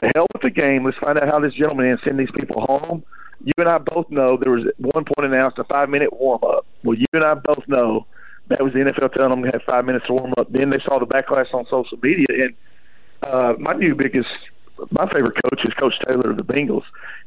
[0.02, 2.62] to hell with the game, let's find out how this gentleman is send these people
[2.68, 3.04] home.
[3.44, 6.42] You and I both know there was at one point announced a five minute warm
[6.44, 6.66] up.
[6.84, 8.06] Well, you and I both know
[8.50, 10.52] that was the NFL telling them to have five minutes to warm up.
[10.52, 12.54] Then they saw the backlash on social media, and
[13.24, 14.30] uh, my new biggest,
[14.92, 16.84] my favorite coach is Coach Taylor of the Bengals.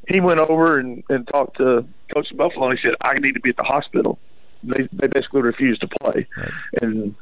[0.09, 3.41] He went over and, and talked to Coach Buffalo, and he said, "I need to
[3.41, 4.19] be at the hospital."
[4.65, 6.27] They they basically refused to play,
[6.81, 7.15] and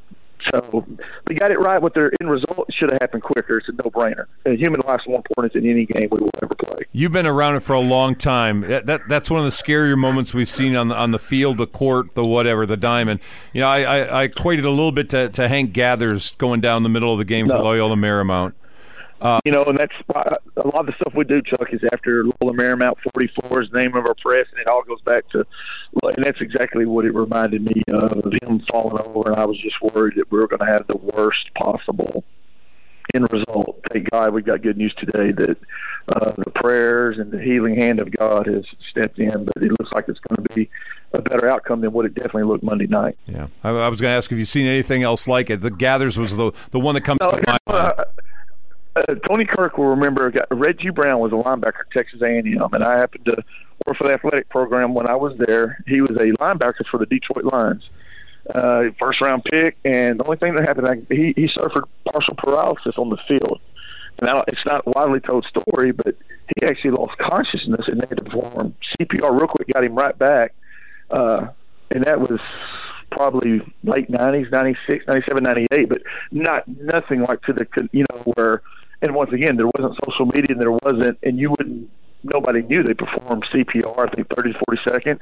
[0.51, 0.87] so
[1.27, 2.69] they got it right with their end result.
[2.69, 3.59] It should have happened quicker.
[3.59, 4.27] It's a no brainer.
[4.45, 6.87] And human life's more important than any game we will ever play.
[6.93, 8.63] You've been around it for a long time.
[8.63, 11.59] That, that that's one of the scarier moments we've seen on the, on the field,
[11.59, 13.21] the court, the whatever, the diamond.
[13.53, 16.83] You know, I, I, I equated a little bit to, to Hank Gathers going down
[16.83, 18.55] the middle of the game for Loyola Marymount.
[19.21, 20.23] Uh, you know, and that's why
[20.57, 23.79] a lot of the stuff we do, Chuck, is after Loyola Marymount 44 is the
[23.79, 25.45] name of our press, and it all goes back to,
[26.03, 29.59] and that's exactly what it reminded me of, of him falling over, and I was
[29.59, 32.25] just worried that we were going to have the worst possible
[33.13, 33.81] end result.
[33.93, 35.57] Thank God we got good news today that
[36.09, 39.91] uh, the prayers and the healing hand of God has stepped in, but it looks
[39.93, 40.71] like it's going to be
[41.13, 43.19] a better outcome than what it definitely looked Monday night.
[43.27, 45.61] Yeah, I, I was going to ask if you've seen anything else like it.
[45.61, 47.61] The Gathers was the the one that comes No, to mind.
[47.67, 48.05] uh,
[49.09, 52.85] uh, Tony Kirk will remember got- Reggie Brown was a linebacker at Texas A&M, and
[52.85, 53.37] I happened to
[53.87, 55.83] work for the athletic program when I was there.
[55.87, 57.89] He was a linebacker for the Detroit Lions,
[58.55, 62.35] uh, first round pick, and the only thing that happened, I, he he suffered partial
[62.37, 63.61] paralysis on the field.
[64.23, 66.15] Now it's not a widely told story, but
[66.59, 70.19] he actually lost consciousness and they had to perform CPR real quick, got him right
[70.19, 70.55] back,
[71.11, 71.47] uh,
[71.91, 72.41] and that was
[73.11, 78.63] probably late 90s, 96, 97, 98, but not nothing like to the you know where.
[79.03, 81.91] And once again, there wasn't social media, and there wasn't, and you wouldn't.
[82.23, 83.99] Nobody knew they performed CPR.
[83.99, 85.21] I think 30 to 40 seconds,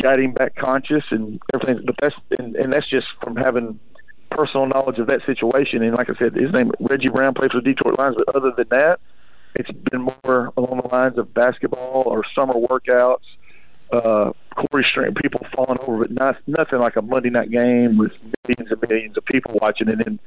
[0.00, 1.84] got him back conscious, and everything.
[1.84, 3.80] But that's and, and that's just from having
[4.30, 5.82] personal knowledge of that situation.
[5.82, 8.52] And like I said, his name Reggie Brown played for the Detroit Lions, but other
[8.56, 9.00] than that,
[9.54, 13.26] it's been more along the lines of basketball or summer workouts
[13.92, 18.12] uh, Korey Stringer, people falling over, but not nothing like a Monday night game with
[18.48, 20.18] millions and millions of people watching, and then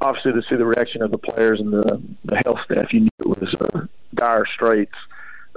[0.00, 3.08] obviously to see the reaction of the players and the the health staff, you knew
[3.20, 4.94] it was uh, dire straits.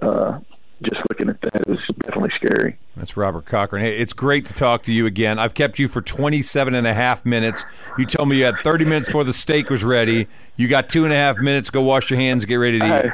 [0.02, 0.40] Uh,
[0.84, 2.78] just looking at that, it was definitely scary.
[2.96, 3.82] That's Robert Cochran.
[3.84, 5.40] Hey, it's great to talk to you again.
[5.40, 7.66] I've kept you for 27 and a half minutes.
[7.98, 10.28] You told me you had 30 minutes before the steak was ready.
[10.56, 11.72] You got two and a half minutes.
[11.72, 13.06] Go wash your hands get ready to eat.
[13.06, 13.12] Hey,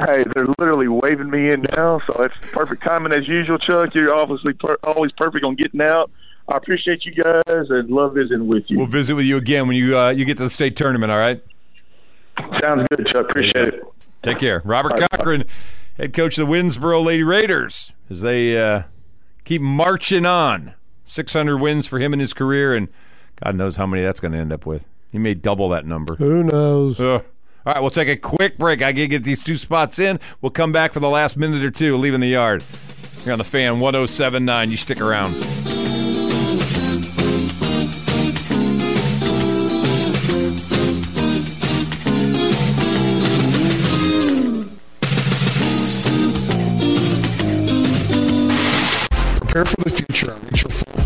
[0.00, 3.94] hey, they're literally waving me in now, so it's perfect timing as usual, Chuck.
[3.94, 6.10] You're obviously per- always perfect on getting out.
[6.48, 8.78] I appreciate you guys and love visiting with you.
[8.78, 11.10] We'll visit with you again when you uh, you get to the state tournament.
[11.10, 11.42] All right.
[12.62, 13.26] Sounds good, Chuck.
[13.30, 13.82] Appreciate it.
[14.22, 15.44] Take care, Robert Cochran,
[15.96, 18.82] head coach of the Winnsboro Lady Raiders, as they uh,
[19.44, 20.74] keep marching on.
[21.08, 22.88] 600 wins for him in his career, and
[23.42, 24.86] God knows how many that's going to end up with.
[25.12, 26.16] He may double that number.
[26.16, 26.98] Who knows?
[26.98, 27.24] Ugh.
[27.66, 28.80] All right, we'll take a quick break.
[28.80, 30.20] I get these two spots in.
[30.40, 32.62] We'll come back for the last minute or two, leaving the yard.
[33.24, 34.70] You're on the fan 1079.
[34.70, 35.32] You stick around.
[49.38, 51.05] Prepare for the future reach your full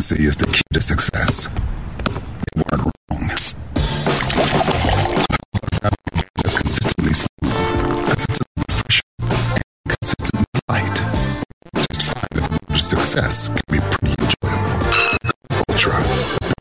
[0.00, 1.48] Consistency is the key to success.
[2.08, 3.28] They weren't wrong.
[6.40, 9.60] That's consistently smooth, consistently fresh, and
[9.92, 10.96] consistently light.
[11.92, 14.80] Just find that the road to success can be pretty enjoyable.
[15.68, 16.00] Ultra,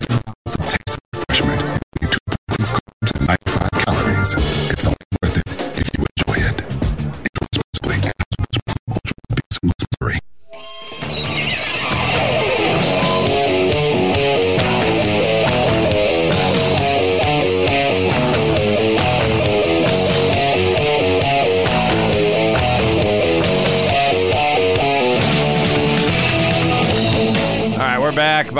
[0.03, 4.35] the of taste and refreshment, including two thousand carbs and 95 calories.
[4.67, 4.98] It's only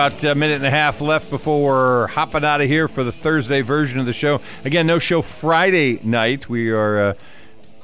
[0.10, 3.12] About a minute and a half left before we're hopping out of here for the
[3.12, 4.42] Thursday version of the show.
[4.66, 6.50] Again, no show Friday night.
[6.50, 7.14] We are uh,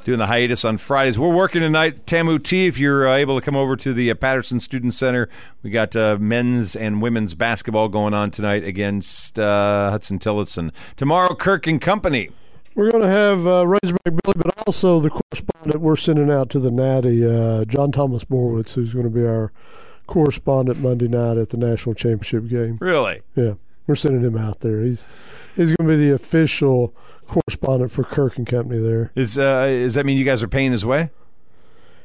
[0.05, 1.19] doing the hiatus on Fridays.
[1.19, 2.07] We're working tonight.
[2.07, 5.29] Tamu T, if you're uh, able to come over to the uh, Patterson Student Center,
[5.61, 10.71] we got uh, men's and women's basketball going on tonight against uh, Huston-Tillotson.
[10.95, 12.31] Tomorrow, Kirk and Company.
[12.73, 16.59] We're going to have uh, Razorback Billy, but also the correspondent we're sending out to
[16.59, 19.51] the Natty, uh, John Thomas Borowitz, who's going to be our
[20.07, 22.77] correspondent Monday night at the national championship game.
[22.79, 23.21] Really?
[23.35, 23.53] Yeah,
[23.87, 24.81] we're sending him out there.
[24.81, 25.05] He's
[25.55, 26.93] he's going to be the official
[27.27, 29.11] correspondent for Kirk and Company there.
[29.15, 31.09] Is uh, does that mean you guys are paying his way?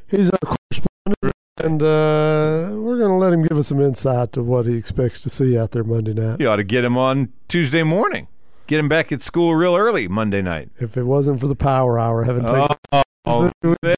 [0.08, 4.42] He's our correspondent, and uh, we're going to let him give us some insight to
[4.42, 6.40] what he expects to see out there Monday night.
[6.40, 8.26] You ought to get him on Tuesday morning.
[8.66, 10.70] Get him back at school real early Monday night.
[10.78, 12.76] If it wasn't for the power hour, having taken
[13.26, 13.50] Oh,
[13.82, 13.94] man.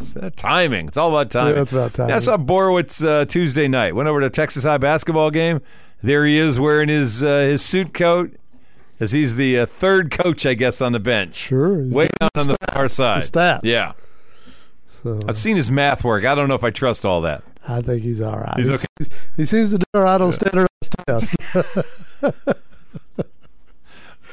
[0.00, 0.88] It's that timing.
[0.88, 1.56] It's all about timing.
[1.56, 2.14] Yeah, it's about timing.
[2.14, 3.94] I saw Borowitz uh, Tuesday night.
[3.94, 5.60] Went over to Texas High basketball game.
[6.02, 8.34] There he is wearing his uh, his suit coat.
[9.00, 11.36] As he's the uh, third coach, I guess, on the bench.
[11.36, 11.82] Sure.
[11.84, 13.22] he's Way down on the far side.
[13.22, 13.60] The stats.
[13.62, 13.92] Yeah.
[14.86, 16.24] So I've seen his math work.
[16.24, 17.44] I don't know if I trust all that.
[17.68, 18.54] I think he's all right.
[18.56, 19.14] He's He's- okay.
[19.36, 21.36] He seems to do all right on standardized tests.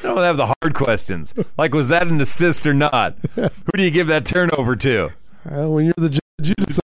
[0.03, 1.33] I don't have the hard questions.
[1.57, 3.17] Like, was that an assist or not?
[3.35, 5.09] Who do you give that turnover to?
[5.45, 6.81] Well, when you're the judge, you decide.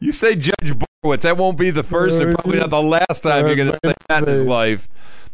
[0.00, 0.74] you say Judge
[1.04, 1.22] Borowitz.
[1.22, 3.94] That won't be the first and probably not the last time you're going to say
[4.08, 4.88] that in his life.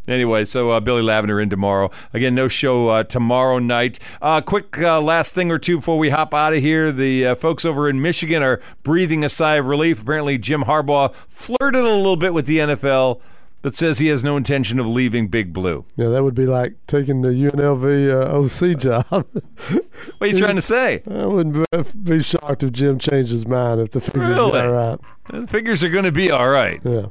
[0.09, 1.89] Anyway, so uh, Billy Lavender in tomorrow.
[2.13, 4.01] Again, no show uh, tomorrow night.
[4.21, 6.91] Uh, quick uh, last thing or two before we hop out of here.
[6.91, 10.03] The uh, folks over in Michigan are breathing a sigh of relief.
[10.03, 13.21] Apparently, Jim Harbaugh flirted a little bit with the NFL,
[13.63, 15.85] but says he has no intention of leaving Big Blue.
[15.97, 19.27] Yeah, that would be like taking the UNLV uh, OC job.
[19.33, 19.83] What
[20.21, 21.03] are you trying to say?
[21.11, 24.53] I wouldn't be- shocked if Jim changed his mind if the figures Really?
[24.53, 24.99] got right.
[25.31, 26.81] The figures are going to be all right.
[26.85, 27.07] Yeah.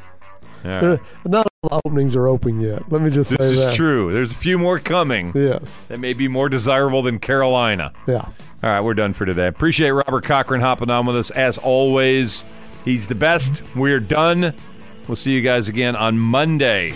[0.64, 0.98] All Uh.
[1.26, 2.92] Not all the openings are open yet.
[2.92, 4.12] Let me just This say This is true.
[4.14, 5.32] There's a few more coming.
[5.34, 5.84] Yes.
[5.86, 7.94] That may be more desirable than Carolina.
[8.08, 8.18] Yeah.
[8.64, 9.48] All right, we're done for today.
[9.48, 12.44] Appreciate Robert Cochran hopping on with us as always.
[12.86, 13.64] He's the best.
[13.76, 14.54] We're done.
[15.12, 16.94] We'll see you guys again on Monday.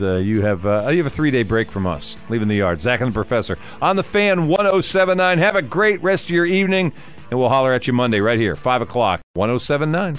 [0.00, 2.80] Uh, you have uh, you have a three day break from us, leaving the yard.
[2.80, 5.36] Zach and the Professor on the fan 1079.
[5.36, 6.94] Have a great rest of your evening,
[7.30, 10.16] and we'll holler at you Monday right here, 5 o'clock, 1079.